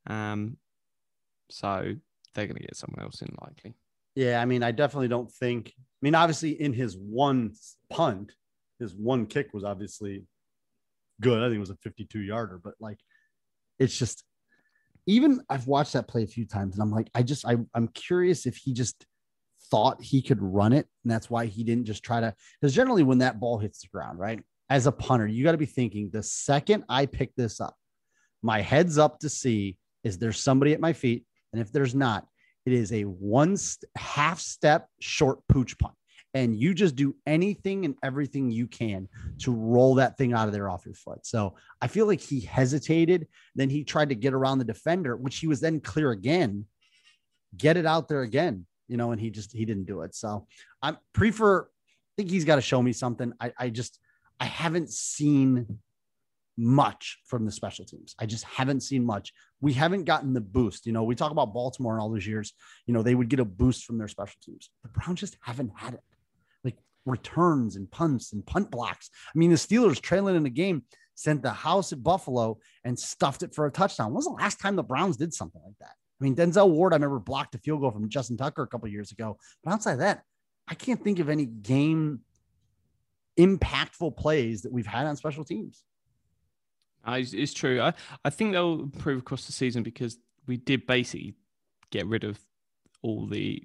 Um, 0.06 0.56
so 1.50 1.94
they're 2.34 2.46
going 2.46 2.56
to 2.56 2.62
get 2.62 2.76
someone 2.76 3.04
else 3.04 3.20
in 3.20 3.36
likely. 3.42 3.74
Yeah, 4.14 4.40
I 4.40 4.44
mean, 4.46 4.62
I 4.62 4.70
definitely 4.70 5.08
don't 5.08 5.30
think. 5.30 5.74
I 5.76 6.00
mean, 6.00 6.14
obviously, 6.14 6.52
in 6.60 6.72
his 6.72 6.96
one 6.96 7.52
punt, 7.90 8.32
his 8.78 8.94
one 8.94 9.26
kick 9.26 9.52
was 9.52 9.62
obviously 9.64 10.24
good. 11.20 11.42
I 11.42 11.46
think 11.46 11.56
it 11.56 11.60
was 11.60 11.70
a 11.70 11.76
52 11.76 12.20
yarder, 12.20 12.60
but 12.62 12.74
like, 12.80 12.98
it's 13.78 13.96
just 13.96 14.24
even 15.06 15.40
I've 15.48 15.66
watched 15.66 15.94
that 15.94 16.08
play 16.08 16.22
a 16.22 16.26
few 16.28 16.46
times, 16.46 16.74
and 16.74 16.82
I'm 16.82 16.90
like, 16.90 17.08
I 17.14 17.22
just 17.22 17.46
I, 17.46 17.56
I'm 17.74 17.88
curious 17.88 18.46
if 18.46 18.56
he 18.56 18.72
just 18.72 19.04
thought 19.70 20.02
he 20.02 20.22
could 20.22 20.42
run 20.42 20.72
it, 20.72 20.86
and 21.04 21.10
that's 21.10 21.30
why 21.30 21.46
he 21.46 21.64
didn't 21.64 21.86
just 21.86 22.02
try 22.02 22.20
to. 22.20 22.34
Because 22.60 22.74
generally, 22.74 23.02
when 23.02 23.18
that 23.18 23.40
ball 23.40 23.58
hits 23.58 23.82
the 23.82 23.88
ground, 23.88 24.18
right, 24.18 24.40
as 24.68 24.86
a 24.86 24.92
punter, 24.92 25.26
you 25.26 25.44
got 25.44 25.52
to 25.52 25.58
be 25.58 25.66
thinking 25.66 26.10
the 26.10 26.22
second 26.22 26.84
I 26.88 27.06
pick 27.06 27.34
this 27.34 27.60
up, 27.60 27.74
my 28.42 28.60
head's 28.60 28.98
up 28.98 29.18
to 29.20 29.28
see 29.28 29.76
is 30.04 30.18
there 30.18 30.32
somebody 30.32 30.72
at 30.72 30.80
my 30.80 30.92
feet, 30.92 31.24
and 31.52 31.60
if 31.60 31.72
there's 31.72 31.94
not, 31.94 32.26
it 32.66 32.72
is 32.72 32.92
a 32.92 33.02
one 33.02 33.56
st- 33.56 33.90
half 33.96 34.40
step 34.40 34.88
short 35.00 35.40
pooch 35.48 35.78
punt. 35.78 35.94
And 36.32 36.56
you 36.56 36.74
just 36.74 36.94
do 36.94 37.16
anything 37.26 37.84
and 37.84 37.96
everything 38.04 38.50
you 38.50 38.68
can 38.68 39.08
to 39.40 39.52
roll 39.52 39.96
that 39.96 40.16
thing 40.16 40.32
out 40.32 40.46
of 40.46 40.52
there 40.52 40.68
off 40.68 40.86
your 40.86 40.94
foot. 40.94 41.26
So 41.26 41.56
I 41.82 41.88
feel 41.88 42.06
like 42.06 42.20
he 42.20 42.40
hesitated. 42.40 43.26
Then 43.56 43.68
he 43.68 43.82
tried 43.82 44.10
to 44.10 44.14
get 44.14 44.32
around 44.32 44.58
the 44.58 44.64
defender, 44.64 45.16
which 45.16 45.38
he 45.38 45.48
was 45.48 45.60
then 45.60 45.80
clear 45.80 46.12
again, 46.12 46.66
get 47.56 47.76
it 47.76 47.86
out 47.86 48.08
there 48.08 48.22
again, 48.22 48.66
you 48.86 48.96
know, 48.96 49.10
and 49.10 49.20
he 49.20 49.30
just 49.30 49.52
he 49.52 49.64
didn't 49.64 49.86
do 49.86 50.02
it. 50.02 50.14
So 50.14 50.46
I 50.80 50.96
prefer, 51.12 51.62
I 51.62 51.66
think 52.16 52.30
he's 52.30 52.44
got 52.44 52.56
to 52.56 52.62
show 52.62 52.80
me 52.80 52.92
something. 52.92 53.32
I, 53.40 53.52
I 53.58 53.68
just 53.70 53.98
I 54.38 54.44
haven't 54.44 54.90
seen 54.90 55.80
much 56.56 57.18
from 57.24 57.44
the 57.44 57.52
special 57.52 57.84
teams. 57.84 58.14
I 58.18 58.26
just 58.26 58.44
haven't 58.44 58.80
seen 58.80 59.04
much. 59.04 59.32
We 59.60 59.72
haven't 59.72 60.04
gotten 60.04 60.34
the 60.34 60.40
boost. 60.40 60.86
You 60.86 60.92
know, 60.92 61.02
we 61.02 61.14
talk 61.14 61.32
about 61.32 61.54
Baltimore 61.54 61.94
and 61.94 62.02
all 62.02 62.10
those 62.10 62.26
years, 62.26 62.52
you 62.86 62.94
know, 62.94 63.02
they 63.02 63.14
would 63.14 63.28
get 63.28 63.40
a 63.40 63.44
boost 63.44 63.84
from 63.84 63.98
their 63.98 64.08
special 64.08 64.36
teams. 64.44 64.70
The 64.82 64.90
Browns 64.90 65.20
just 65.20 65.36
haven't 65.42 65.72
had 65.74 65.94
it. 65.94 66.00
Returns 67.06 67.76
and 67.76 67.90
punts 67.90 68.32
and 68.32 68.44
punt 68.46 68.70
blocks. 68.70 69.10
I 69.34 69.38
mean, 69.38 69.50
the 69.50 69.56
Steelers 69.56 70.00
trailing 70.00 70.36
in 70.36 70.42
the 70.42 70.50
game 70.50 70.84
sent 71.14 71.42
the 71.42 71.50
house 71.50 71.92
at 71.92 72.02
Buffalo 72.02 72.58
and 72.84 72.98
stuffed 72.98 73.42
it 73.42 73.54
for 73.54 73.66
a 73.66 73.70
touchdown. 73.70 74.08
When 74.08 74.16
was 74.16 74.26
the 74.26 74.32
last 74.32 74.60
time 74.60 74.76
the 74.76 74.82
Browns 74.82 75.16
did 75.16 75.34
something 75.34 75.60
like 75.64 75.78
that? 75.80 75.94
I 76.20 76.24
mean, 76.24 76.36
Denzel 76.36 76.70
Ward, 76.70 76.92
I 76.92 76.96
remember 76.96 77.18
blocked 77.18 77.54
a 77.54 77.58
field 77.58 77.80
goal 77.80 77.90
from 77.90 78.08
Justin 78.08 78.36
Tucker 78.36 78.62
a 78.62 78.66
couple 78.66 78.88
years 78.88 79.10
ago. 79.12 79.38
But 79.64 79.72
outside 79.72 79.96
that, 79.96 80.22
I 80.68 80.74
can't 80.74 81.02
think 81.02 81.18
of 81.18 81.28
any 81.28 81.46
game 81.46 82.20
impactful 83.38 84.16
plays 84.16 84.62
that 84.62 84.72
we've 84.72 84.86
had 84.86 85.06
on 85.06 85.16
special 85.16 85.44
teams. 85.44 85.82
Uh, 87.06 87.12
it's, 87.12 87.32
it's 87.32 87.54
true. 87.54 87.80
I, 87.80 87.94
I 88.24 88.30
think 88.30 88.52
they'll 88.52 88.80
improve 88.80 89.20
across 89.20 89.46
the 89.46 89.52
season 89.52 89.82
because 89.82 90.18
we 90.46 90.58
did 90.58 90.86
basically 90.86 91.34
get 91.90 92.06
rid 92.06 92.24
of 92.24 92.38
all 93.02 93.26
the 93.26 93.62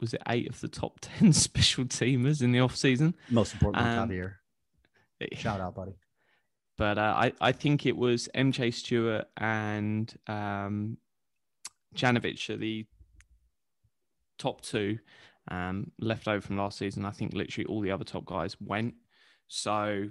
was 0.00 0.12
it 0.14 0.22
eight 0.28 0.48
of 0.48 0.60
the 0.60 0.68
top 0.68 0.98
ten 1.02 1.32
special 1.32 1.84
teamers 1.84 2.42
in 2.42 2.52
the 2.52 2.60
off 2.60 2.76
season. 2.76 3.14
Most 3.30 3.54
importantly, 3.54 3.90
Um, 3.90 4.08
Javier. 4.08 4.34
Shout 5.38 5.60
out, 5.60 5.74
buddy. 5.74 5.94
But 6.76 6.98
uh, 6.98 7.14
I, 7.16 7.32
I 7.40 7.52
think 7.52 7.86
it 7.86 7.96
was 7.96 8.28
MJ 8.34 8.74
Stewart 8.74 9.26
and 9.36 10.12
um, 10.26 10.98
Janovich 11.94 12.50
are 12.50 12.56
the 12.56 12.84
top 14.38 14.60
two 14.62 14.98
um, 15.48 15.92
left 16.00 16.26
over 16.26 16.40
from 16.40 16.56
last 16.58 16.78
season. 16.78 17.04
I 17.04 17.12
think 17.12 17.32
literally 17.32 17.66
all 17.66 17.80
the 17.80 17.92
other 17.92 18.04
top 18.04 18.24
guys 18.24 18.56
went. 18.60 18.94
So 19.46 20.08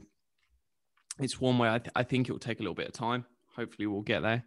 it's 1.19 1.41
one 1.41 1.57
way 1.57 1.69
I, 1.69 1.79
th- 1.79 1.91
I 1.95 2.03
think 2.03 2.29
it 2.29 2.31
will 2.31 2.39
take 2.39 2.59
a 2.59 2.63
little 2.63 2.75
bit 2.75 2.87
of 2.87 2.93
time. 2.93 3.25
Hopefully, 3.57 3.85
we'll 3.87 4.01
get 4.01 4.21
there. 4.21 4.45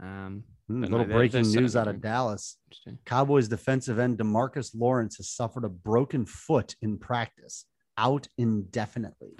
Um, 0.00 0.44
Hmm, 0.70 0.82
But 0.82 0.90
no, 0.90 0.98
little 0.98 1.12
breaking 1.12 1.50
news 1.50 1.74
out 1.74 1.88
of 1.88 2.00
Dallas. 2.00 2.56
Cowboys 3.04 3.48
defensive 3.48 3.98
end 3.98 4.18
Demarcus 4.18 4.70
Lawrence 4.72 5.16
has 5.16 5.28
suffered 5.28 5.64
a 5.64 5.68
broken 5.68 6.24
foot 6.24 6.76
in 6.80 6.96
practice, 6.96 7.64
out 7.98 8.28
indefinitely. 8.38 9.36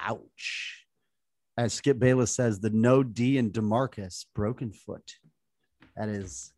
Ouch. 0.00 0.86
As 1.58 1.74
Skip 1.74 1.98
Bayless 1.98 2.34
says, 2.34 2.58
the 2.58 2.70
no 2.70 3.02
D 3.02 3.36
and 3.36 3.52
Demarcus 3.52 4.24
broken 4.34 4.72
foot. 4.72 5.12
That 5.94 6.08
is 6.08 6.54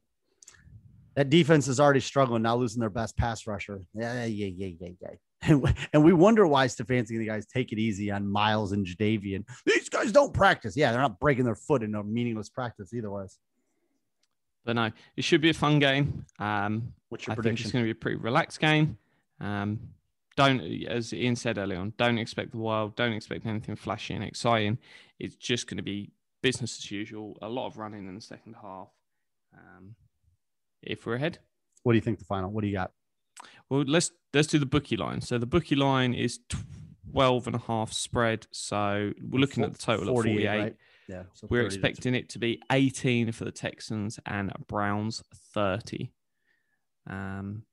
that 1.17 1.29
defense 1.29 1.67
is 1.67 1.81
already 1.81 2.01
struggling, 2.01 2.43
now 2.43 2.55
losing 2.55 2.79
their 2.79 2.89
best 2.89 3.17
pass 3.17 3.49
rusher. 3.49 3.81
Yeah, 3.95 4.25
yeah, 4.25 4.47
yeah, 4.47 4.71
yeah, 4.79 4.89
yeah. 5.01 5.09
And, 5.43 5.61
we- 5.63 5.75
and 5.93 6.05
we 6.05 6.13
wonder 6.13 6.47
why 6.47 6.67
Stefanski 6.67 7.11
and 7.11 7.21
the 7.21 7.27
guys 7.27 7.47
take 7.47 7.73
it 7.73 7.79
easy 7.79 8.11
on 8.13 8.29
Myles 8.31 8.71
and 8.73 8.87
Jadeveon. 8.87 9.45
These 9.67 9.89
guys 9.89 10.13
don't 10.13 10.33
practice. 10.33 10.77
Yeah, 10.77 10.93
they're 10.93 11.01
not 11.01 11.19
breaking 11.19 11.45
their 11.45 11.55
foot 11.57 11.83
in 11.83 11.95
a 11.97 12.03
meaningless 12.05 12.49
practice 12.49 12.95
either 12.95 13.11
ways. 13.11 13.39
But 14.65 14.77
no, 14.77 14.91
it 15.17 15.25
should 15.25 15.41
be 15.41 15.51
a 15.51 15.55
fun 15.55 15.81
game. 15.81 16.25
Um, 16.39 16.93
What's 17.09 17.27
your 17.27 17.33
I 17.33 17.35
think 17.35 17.43
prediction? 17.43 17.67
it's 17.67 17.73
going 17.73 17.85
to 17.85 17.87
be 17.87 17.91
a 17.91 17.95
pretty 18.01 18.19
relaxed 18.19 18.61
game. 18.61 18.97
Um, 19.41 19.81
don't, 20.37 20.61
as 20.87 21.13
Iain 21.13 21.35
said 21.35 21.59
earlier 21.59 21.79
on, 21.81 21.93
don't 21.99 22.19
expect 22.19 22.53
the 22.53 22.59
wild. 22.59 22.95
Don't 22.95 23.13
expect 23.13 23.45
anything 23.45 23.75
flashy 23.75 24.15
and 24.15 24.23
exciting. 24.23 24.79
It's 25.19 25.35
just 25.35 25.67
going 25.67 25.79
to 25.79 25.83
be 25.83 26.13
business 26.43 26.79
as 26.79 26.91
usual. 26.91 27.37
A 27.43 27.49
lot 27.49 27.67
of 27.67 27.77
running 27.79 28.07
in 28.07 28.15
the 28.15 28.21
second 28.21 28.55
half. 28.63 28.89
Um, 29.53 29.97
if 30.83 31.05
we're 31.05 31.17
ahead, 31.17 31.39
What 31.83 31.93
do 31.93 31.97
you 31.97 32.01
think 32.03 32.21
the 32.21 32.25
final? 32.25 32.51
What 32.51 32.63
do 32.63 32.69
you 32.69 32.75
got? 32.75 32.93
Well, 33.69 33.85
let's 33.87 34.11
let's 34.35 34.49
do 34.49 34.59
the 34.59 34.67
bookie 34.67 34.97
line. 34.97 35.21
So 35.21 35.39
the 35.39 35.47
bookie 35.47 35.77
line 35.77 36.15
is 36.15 36.41
12 37.13 37.47
and 37.47 37.57
a 37.57 37.59
half 37.61 37.93
spread. 37.93 38.47
So 38.51 39.13
we're 39.23 39.41
looking 39.41 39.65
at 39.65 39.73
the 39.73 39.79
total 39.79 40.09
of 40.09 40.15
48. 40.15 40.47
right? 40.47 40.77
Yeah. 41.09 41.25
so 41.35 41.47
We're 41.51 41.67
expecting 41.67 42.15
it 42.15 42.29
to 42.31 42.39
be 42.39 42.61
18 42.71 43.33
for 43.33 43.45
the 43.45 43.53
Texans 43.53 44.19
and 44.25 44.53
Browns 44.69 45.23
30. 45.55 46.13
Um, 47.09 47.65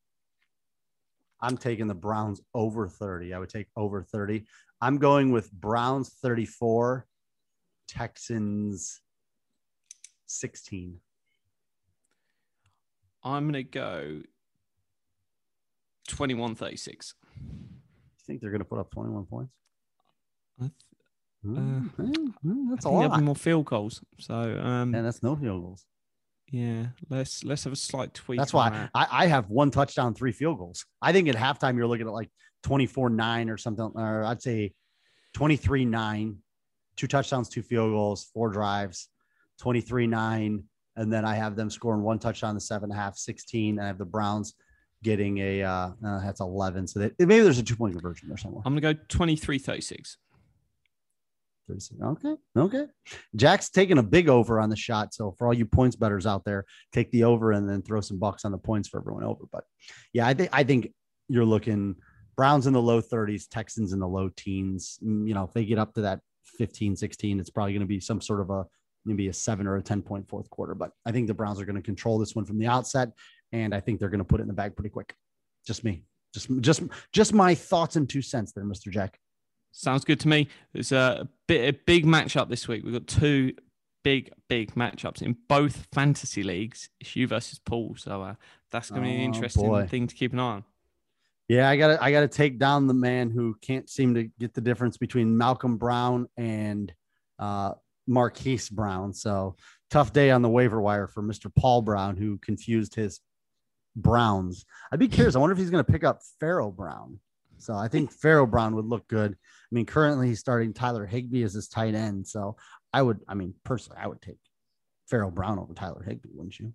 I'm 1.41 1.58
taking 1.58 1.88
the 1.88 1.95
Browns 1.95 2.41
over 2.54 2.88
30. 2.88 3.34
I 3.34 3.39
would 3.39 3.50
take 3.50 3.67
over 3.76 4.04
30. 4.04 4.45
I'm 4.82 4.98
going 4.98 5.32
with 5.32 5.52
Browns 5.52 6.10
34, 6.22 7.06
Texans 7.88 9.02
16. 10.28 11.00
I'm 13.24 13.43
going 13.43 13.54
to 13.54 13.63
go 13.63 14.22
21 16.10 16.56
36. 16.56 17.13
You 17.39 17.45
think 18.26 18.41
they're 18.41 18.52
going 18.52 18.60
to 18.60 18.65
put 18.65 18.80
up 18.80 18.91
21 18.91 19.26
points? 19.26 19.54
I 20.60 20.63
th- 20.63 20.74
Mm, 21.45 21.89
mm, 21.98 22.34
mm, 22.45 22.69
that's 22.69 22.86
I 22.86 22.89
a 22.89 22.91
think 22.91 23.00
there'll 23.00 23.08
lot. 23.10 23.17
be 23.19 23.24
more 23.24 23.36
field 23.36 23.65
goals. 23.65 24.04
So, 24.19 24.34
um, 24.62 24.93
And 24.93 25.06
that's 25.06 25.24
no 25.24 25.38
field 25.38 25.62
goals. 25.63 25.86
yeah, 26.52 26.88
let's 27.10 27.45
let's 27.45 27.63
have 27.63 27.72
a 27.72 27.78
slight 27.78 28.13
tweak. 28.13 28.38
That's 28.39 28.52
why 28.54 28.69
that. 28.72 28.89
I, 28.93 29.08
I 29.10 29.28
have 29.28 29.50
one 29.50 29.72
touchdown, 29.72 30.13
three 30.13 30.34
field 30.34 30.58
goals. 30.58 30.84
I 31.02 31.13
think 31.13 31.30
at 31.30 31.36
halftime 31.36 31.78
you're 31.78 31.88
looking 31.88 32.08
at 32.08 32.12
like 32.13 32.30
24 32.63 33.10
9 33.12 33.50
or 33.50 33.56
something, 33.56 33.89
or 33.95 34.26
I'd 34.26 34.41
say 34.41 34.74
23 35.34 35.86
9, 35.86 36.36
two 36.98 37.08
touchdowns, 37.08 37.48
two 37.48 37.62
field 37.63 37.91
goals, 37.93 38.26
four 38.34 38.50
drives, 38.50 39.08
23 39.60 40.08
9. 40.08 40.62
And 40.98 41.13
then 41.13 41.24
I 41.24 41.36
have 41.36 41.56
them 41.56 41.69
scoring 41.69 42.02
one 42.02 42.19
touchdown 42.19 42.50
in 42.50 42.56
the 42.56 42.60
seven 42.62 42.91
and 42.91 43.00
a 43.00 43.02
half, 43.02 43.15
16. 43.15 43.78
And 43.78 43.82
I 43.82 43.88
have 43.88 43.98
the 43.98 44.04
Browns 44.04 44.56
getting 45.03 45.38
a, 45.39 45.63
uh, 45.63 45.89
uh, 46.05 46.19
that's 46.21 46.41
11. 46.41 46.88
So 46.88 46.99
that, 46.99 47.13
maybe 47.19 47.41
there's 47.41 47.59
a 47.59 47.63
two 47.63 47.75
point 47.75 47.93
conversion 47.93 48.31
or 48.31 48.38
somewhere. 48.38 48.63
I'm 48.65 48.75
going 48.75 48.95
to 48.95 48.99
go 48.99 49.05
23 49.09 49.59
36. 49.59 50.17
36. 51.67 52.01
Okay. 52.01 52.35
Okay. 52.57 52.85
Jack's 53.35 53.69
taking 53.69 53.97
a 53.97 54.03
big 54.03 54.27
over 54.27 54.59
on 54.59 54.69
the 54.69 54.75
shot. 54.75 55.13
So 55.13 55.31
for 55.38 55.47
all 55.47 55.53
you 55.53 55.65
points 55.65 55.95
betters 55.95 56.25
out 56.25 56.43
there, 56.43 56.65
take 56.91 57.12
the 57.12 57.23
over 57.23 57.51
and 57.51 57.69
then 57.69 57.81
throw 57.81 58.01
some 58.01 58.17
bucks 58.17 58.43
on 58.45 58.51
the 58.51 58.57
points 58.57 58.89
for 58.89 58.99
everyone 58.99 59.23
over. 59.23 59.43
But 59.51 59.63
yeah, 60.13 60.27
I 60.27 60.33
think 60.33 60.49
I 60.51 60.63
think 60.63 60.91
you're 61.27 61.45
looking 61.45 61.95
Browns 62.35 62.67
in 62.67 62.73
the 62.73 62.81
low 62.81 63.01
30s, 63.01 63.49
Texans 63.49 63.93
in 63.93 63.99
the 63.99 64.07
low 64.07 64.29
teens. 64.35 64.97
Mm, 65.05 65.27
You 65.27 65.33
know, 65.33 65.43
if 65.43 65.53
they 65.53 65.65
get 65.65 65.77
up 65.77 65.93
to 65.93 66.01
that 66.01 66.21
15, 66.57 66.95
16, 66.95 67.39
it's 67.39 67.49
probably 67.49 67.73
going 67.73 67.81
to 67.81 67.85
be 67.85 67.99
some 67.99 68.21
sort 68.21 68.41
of 68.41 68.49
a 68.49 68.65
maybe 69.05 69.27
a 69.27 69.33
seven 69.33 69.67
or 69.67 69.77
a 69.77 69.81
10 69.81 70.01
point 70.01 70.27
fourth 70.27 70.49
quarter. 70.49 70.75
But 70.75 70.91
I 71.05 71.12
think 71.12 71.27
the 71.27 71.33
Browns 71.33 71.59
are 71.59 71.65
going 71.65 71.75
to 71.75 71.81
control 71.81 72.17
this 72.17 72.35
one 72.35 72.45
from 72.45 72.57
the 72.57 72.67
outset. 72.67 73.09
And 73.51 73.73
I 73.73 73.79
think 73.79 73.99
they're 73.99 74.09
going 74.09 74.19
to 74.19 74.25
put 74.25 74.39
it 74.39 74.43
in 74.43 74.47
the 74.47 74.53
bag 74.53 74.75
pretty 74.75 74.89
quick. 74.89 75.15
Just 75.65 75.83
me. 75.83 76.03
Just 76.33 76.49
just 76.62 76.83
just 77.12 77.33
my 77.33 77.55
thoughts 77.55 77.95
and 77.95 78.07
two 78.07 78.21
cents 78.21 78.51
there, 78.51 78.63
Mr. 78.63 78.91
Jack. 78.91 79.19
Sounds 79.71 80.03
good 80.05 80.19
to 80.21 80.27
me. 80.27 80.47
It's 80.73 80.91
a 80.91 81.27
bit 81.47 81.75
a 81.75 81.77
big 81.85 82.05
matchup 82.05 82.49
this 82.49 82.67
week. 82.67 82.83
We've 82.83 82.93
got 82.93 83.07
two 83.07 83.53
big, 84.03 84.31
big 84.47 84.73
matchups 84.75 85.21
in 85.21 85.35
both 85.47 85.88
fantasy 85.91 86.43
leagues. 86.43 86.89
It's 86.99 87.15
you 87.15 87.27
versus 87.27 87.59
Paul. 87.59 87.95
So 87.97 88.21
uh, 88.21 88.35
that's 88.71 88.89
going 88.91 89.01
to 89.03 89.07
be 89.09 89.15
an 89.15 89.21
Oh, 89.21 89.25
interesting 89.25 89.67
boy. 89.67 89.88
thing 89.88 90.07
to 90.07 90.15
keep 90.15 90.33
an 90.33 90.39
eye 90.39 90.43
on. 90.43 90.63
Yeah, 91.47 91.67
I 91.67 91.77
gotta 91.77 92.01
I 92.03 92.12
gotta 92.12 92.27
take 92.27 92.59
down 92.59 92.85
the 92.85 92.93
man 92.93 93.31
who 93.31 93.55
can't 93.59 93.89
seem 93.89 94.13
to 94.13 94.25
get 94.39 94.53
the 94.53 94.62
difference 94.62 94.97
between 94.97 95.35
Malcolm 95.35 95.77
Brown 95.77 96.27
and 96.38 96.93
uh 97.39 97.71
Marquise 98.05 98.69
Brown. 98.69 99.13
So 99.13 99.55
tough 99.89 100.13
day 100.13 100.29
on 100.29 100.43
the 100.43 100.49
waiver 100.49 100.79
wire 100.79 101.07
for 101.07 101.23
Mr. 101.23 101.51
Paul 101.55 101.81
Brown, 101.81 102.17
who 102.17 102.38
confused 102.38 102.93
his 102.93 103.19
Browns. 104.01 104.65
I'd 104.91 104.99
be 104.99 105.07
curious. 105.07 105.35
I 105.35 105.39
wonder 105.39 105.53
if 105.53 105.59
he's 105.59 105.69
gonna 105.69 105.83
pick 105.83 106.03
up 106.03 106.21
Pharaoh 106.39 106.71
Brown. 106.71 107.19
So 107.57 107.73
I 107.73 107.88
think 107.88 108.12
Pharaoh 108.12 108.45
Brown 108.45 108.75
would 108.75 108.85
look 108.85 109.07
good. 109.07 109.33
I 109.33 109.75
mean, 109.75 109.85
currently 109.85 110.27
he's 110.27 110.39
starting 110.39 110.73
Tyler 110.73 111.05
Higbee 111.05 111.43
as 111.43 111.53
his 111.53 111.67
tight 111.67 111.93
end. 111.93 112.25
So 112.25 112.55
I 112.93 113.01
would, 113.01 113.19
I 113.27 113.33
mean, 113.33 113.53
personally, 113.63 113.99
I 114.01 114.07
would 114.07 114.21
take 114.21 114.39
Pharaoh 115.07 115.31
Brown 115.31 115.59
over 115.59 115.73
Tyler 115.73 116.03
Higbee, 116.03 116.29
wouldn't 116.33 116.59
you? 116.59 116.73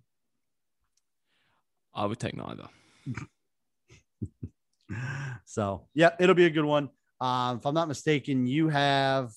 I 1.95 2.07
would 2.07 2.19
take 2.19 2.37
neither. 2.37 2.69
so 5.45 5.87
yeah, 5.95 6.11
it'll 6.21 6.35
be 6.35 6.47
a 6.47 6.51
good 6.51 6.65
one. 6.65 6.91
Um, 7.21 7.59
if 7.59 7.67
I'm 7.67 7.75
not 7.75 7.89
mistaken, 7.89 8.47
you 8.47 8.69
have 8.69 9.33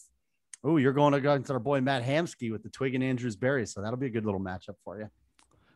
oh, 0.64 0.78
you're 0.78 0.94
going 0.94 1.14
against 1.14 1.52
our 1.52 1.60
boy 1.60 1.82
Matt 1.82 2.04
Hamsky 2.04 2.52
with 2.52 2.64
the 2.64 2.70
Twig 2.70 2.96
and 2.96 3.04
Andrews 3.04 3.36
Berry. 3.36 3.66
So 3.66 3.82
that'll 3.82 3.98
be 3.98 4.08
a 4.08 4.12
good 4.12 4.26
little 4.26 4.42
matchup 4.42 4.76
for 4.84 5.00
you. 5.00 5.10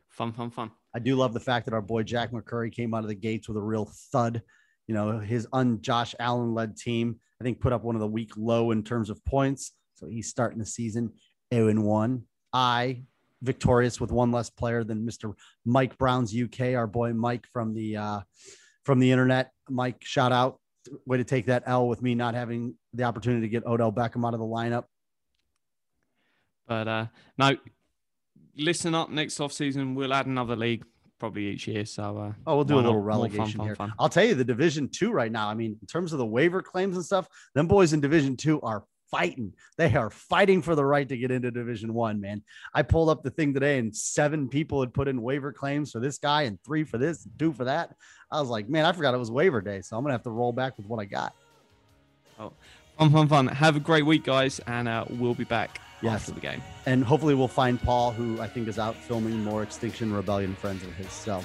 Fun, 0.09 0.33
fun, 0.33 0.51
fun. 0.51 0.71
I 0.93 0.99
do 0.99 1.15
love 1.15 1.33
the 1.33 1.39
fact 1.39 1.65
that 1.65 1.73
our 1.73 1.81
boy 1.81 2.03
Jack 2.03 2.31
McCurry 2.31 2.71
came 2.71 2.93
out 2.93 3.03
of 3.03 3.07
the 3.07 3.15
gates 3.15 3.47
with 3.47 3.57
a 3.57 3.61
real 3.61 3.89
thud. 4.11 4.41
You 4.87 4.95
know, 4.95 5.19
his 5.19 5.47
un 5.53 5.81
Josh 5.81 6.15
Allen 6.19 6.53
led 6.53 6.75
team, 6.75 7.17
I 7.39 7.43
think, 7.43 7.61
put 7.61 7.73
up 7.73 7.83
one 7.83 7.95
of 7.95 8.01
the 8.01 8.07
week 8.07 8.31
low 8.35 8.71
in 8.71 8.83
terms 8.83 9.09
of 9.09 9.23
points. 9.23 9.71
So 9.95 10.07
he's 10.07 10.27
starting 10.27 10.59
the 10.59 10.65
season 10.65 11.13
0 11.53 11.69
and 11.69 11.83
1. 11.83 12.23
I 12.53 13.03
victorious 13.41 13.99
with 13.99 14.11
one 14.11 14.31
less 14.31 14.49
player 14.49 14.83
than 14.83 15.05
Mr. 15.05 15.33
Mike 15.65 15.97
Brown's 15.97 16.35
UK, 16.35 16.75
our 16.75 16.87
boy 16.87 17.13
Mike 17.13 17.45
from 17.51 17.73
the 17.73 17.97
uh 17.97 18.19
from 18.83 18.99
the 18.99 19.11
internet. 19.11 19.51
Mike, 19.69 20.03
shout 20.03 20.31
out. 20.31 20.59
Way 21.05 21.17
to 21.17 21.23
take 21.23 21.45
that 21.45 21.63
L 21.67 21.87
with 21.87 22.01
me 22.01 22.15
not 22.15 22.33
having 22.33 22.75
the 22.93 23.03
opportunity 23.03 23.41
to 23.41 23.49
get 23.49 23.65
Odell 23.65 23.91
Beckham 23.91 24.25
out 24.25 24.33
of 24.33 24.39
the 24.39 24.45
lineup. 24.45 24.85
But 26.67 26.87
uh, 26.87 27.05
no, 27.37 27.55
listen 28.57 28.95
up. 28.95 29.09
Next 29.09 29.39
off 29.39 29.53
season, 29.53 29.95
we'll 29.95 30.13
add 30.13 30.25
another 30.25 30.55
league 30.55 30.83
probably 31.19 31.47
each 31.47 31.67
year. 31.67 31.85
So 31.85 32.17
uh, 32.17 32.33
Oh, 32.47 32.55
we'll 32.55 32.65
do 32.65 32.75
a 32.75 32.77
little 32.77 32.93
not? 32.93 32.99
More 33.03 33.11
fun, 33.13 33.21
relegation 33.21 33.57
fun, 33.59 33.67
here. 33.67 33.75
fun. 33.75 33.93
I'll 33.99 34.09
tell 34.09 34.23
you 34.25 34.33
the 34.35 34.43
division 34.43 34.89
two 34.89 35.11
right 35.11 35.31
now. 35.31 35.47
I 35.49 35.53
mean, 35.53 35.77
in 35.79 35.87
terms 35.87 36.13
of 36.13 36.19
the 36.19 36.25
waiver 36.25 36.61
claims 36.61 36.95
and 36.95 37.05
stuff, 37.05 37.27
them 37.53 37.67
boys 37.67 37.93
in 37.93 38.01
division 38.01 38.35
two 38.35 38.59
are 38.61 38.83
fighting. 39.11 39.53
They 39.77 39.93
are 39.95 40.09
fighting 40.09 40.61
for 40.61 40.73
the 40.73 40.85
right 40.85 41.07
to 41.07 41.17
get 41.17 41.31
into 41.31 41.51
division 41.51 41.93
one, 41.93 42.21
man. 42.21 42.43
I 42.73 42.81
pulled 42.81 43.09
up 43.09 43.23
the 43.23 43.29
thing 43.29 43.53
today 43.53 43.77
and 43.77 43.95
seven 43.95 44.47
people 44.47 44.79
had 44.79 44.93
put 44.93 45.07
in 45.07 45.21
waiver 45.21 45.51
claims 45.51 45.91
for 45.91 45.99
this 45.99 46.17
guy 46.17 46.43
and 46.43 46.57
three 46.63 46.83
for 46.85 46.97
this, 46.97 47.25
and 47.25 47.37
two 47.37 47.51
for 47.53 47.65
that. 47.65 47.93
I 48.31 48.39
was 48.39 48.49
like, 48.49 48.69
man, 48.69 48.85
I 48.85 48.91
forgot 48.93 49.13
it 49.13 49.17
was 49.17 49.29
waiver 49.29 49.61
day. 49.61 49.81
So 49.81 49.97
I'm 49.97 50.03
gonna 50.03 50.13
have 50.13 50.23
to 50.23 50.31
roll 50.31 50.53
back 50.53 50.77
with 50.77 50.87
what 50.87 50.99
I 50.99 51.05
got. 51.05 51.35
Fun, 52.97 53.11
fun, 53.11 53.27
fun. 53.27 53.47
Have 53.47 53.75
a 53.75 53.79
great 53.79 54.05
week, 54.05 54.23
guys, 54.23 54.59
and 54.65 54.87
uh, 54.87 55.05
we'll 55.09 55.33
be 55.35 55.43
back 55.43 55.79
Yes. 56.01 56.13
after 56.13 56.31
the 56.31 56.39
game. 56.39 56.61
And 56.85 57.03
hopefully 57.03 57.35
we'll 57.35 57.47
find 57.47 57.81
Paul, 57.81 58.11
who 58.11 58.41
I 58.41 58.47
think 58.47 58.67
is 58.67 58.79
out 58.79 58.95
filming 58.95 59.43
more 59.43 59.61
Extinction 59.63 60.11
Rebellion 60.13 60.55
friends 60.55 60.83
of 60.83 60.93
his. 60.95 61.11
So 61.11 61.43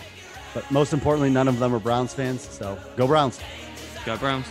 but 0.57 0.71
most 0.71 0.95
importantly, 0.95 1.29
none 1.29 1.49
of 1.49 1.59
them 1.59 1.75
are 1.75 1.79
Browns 1.79 2.14
fans. 2.14 2.40
So 2.40 2.79
go 2.97 3.07
Browns. 3.07 3.38
Go 4.07 4.16
Browns. 4.16 4.47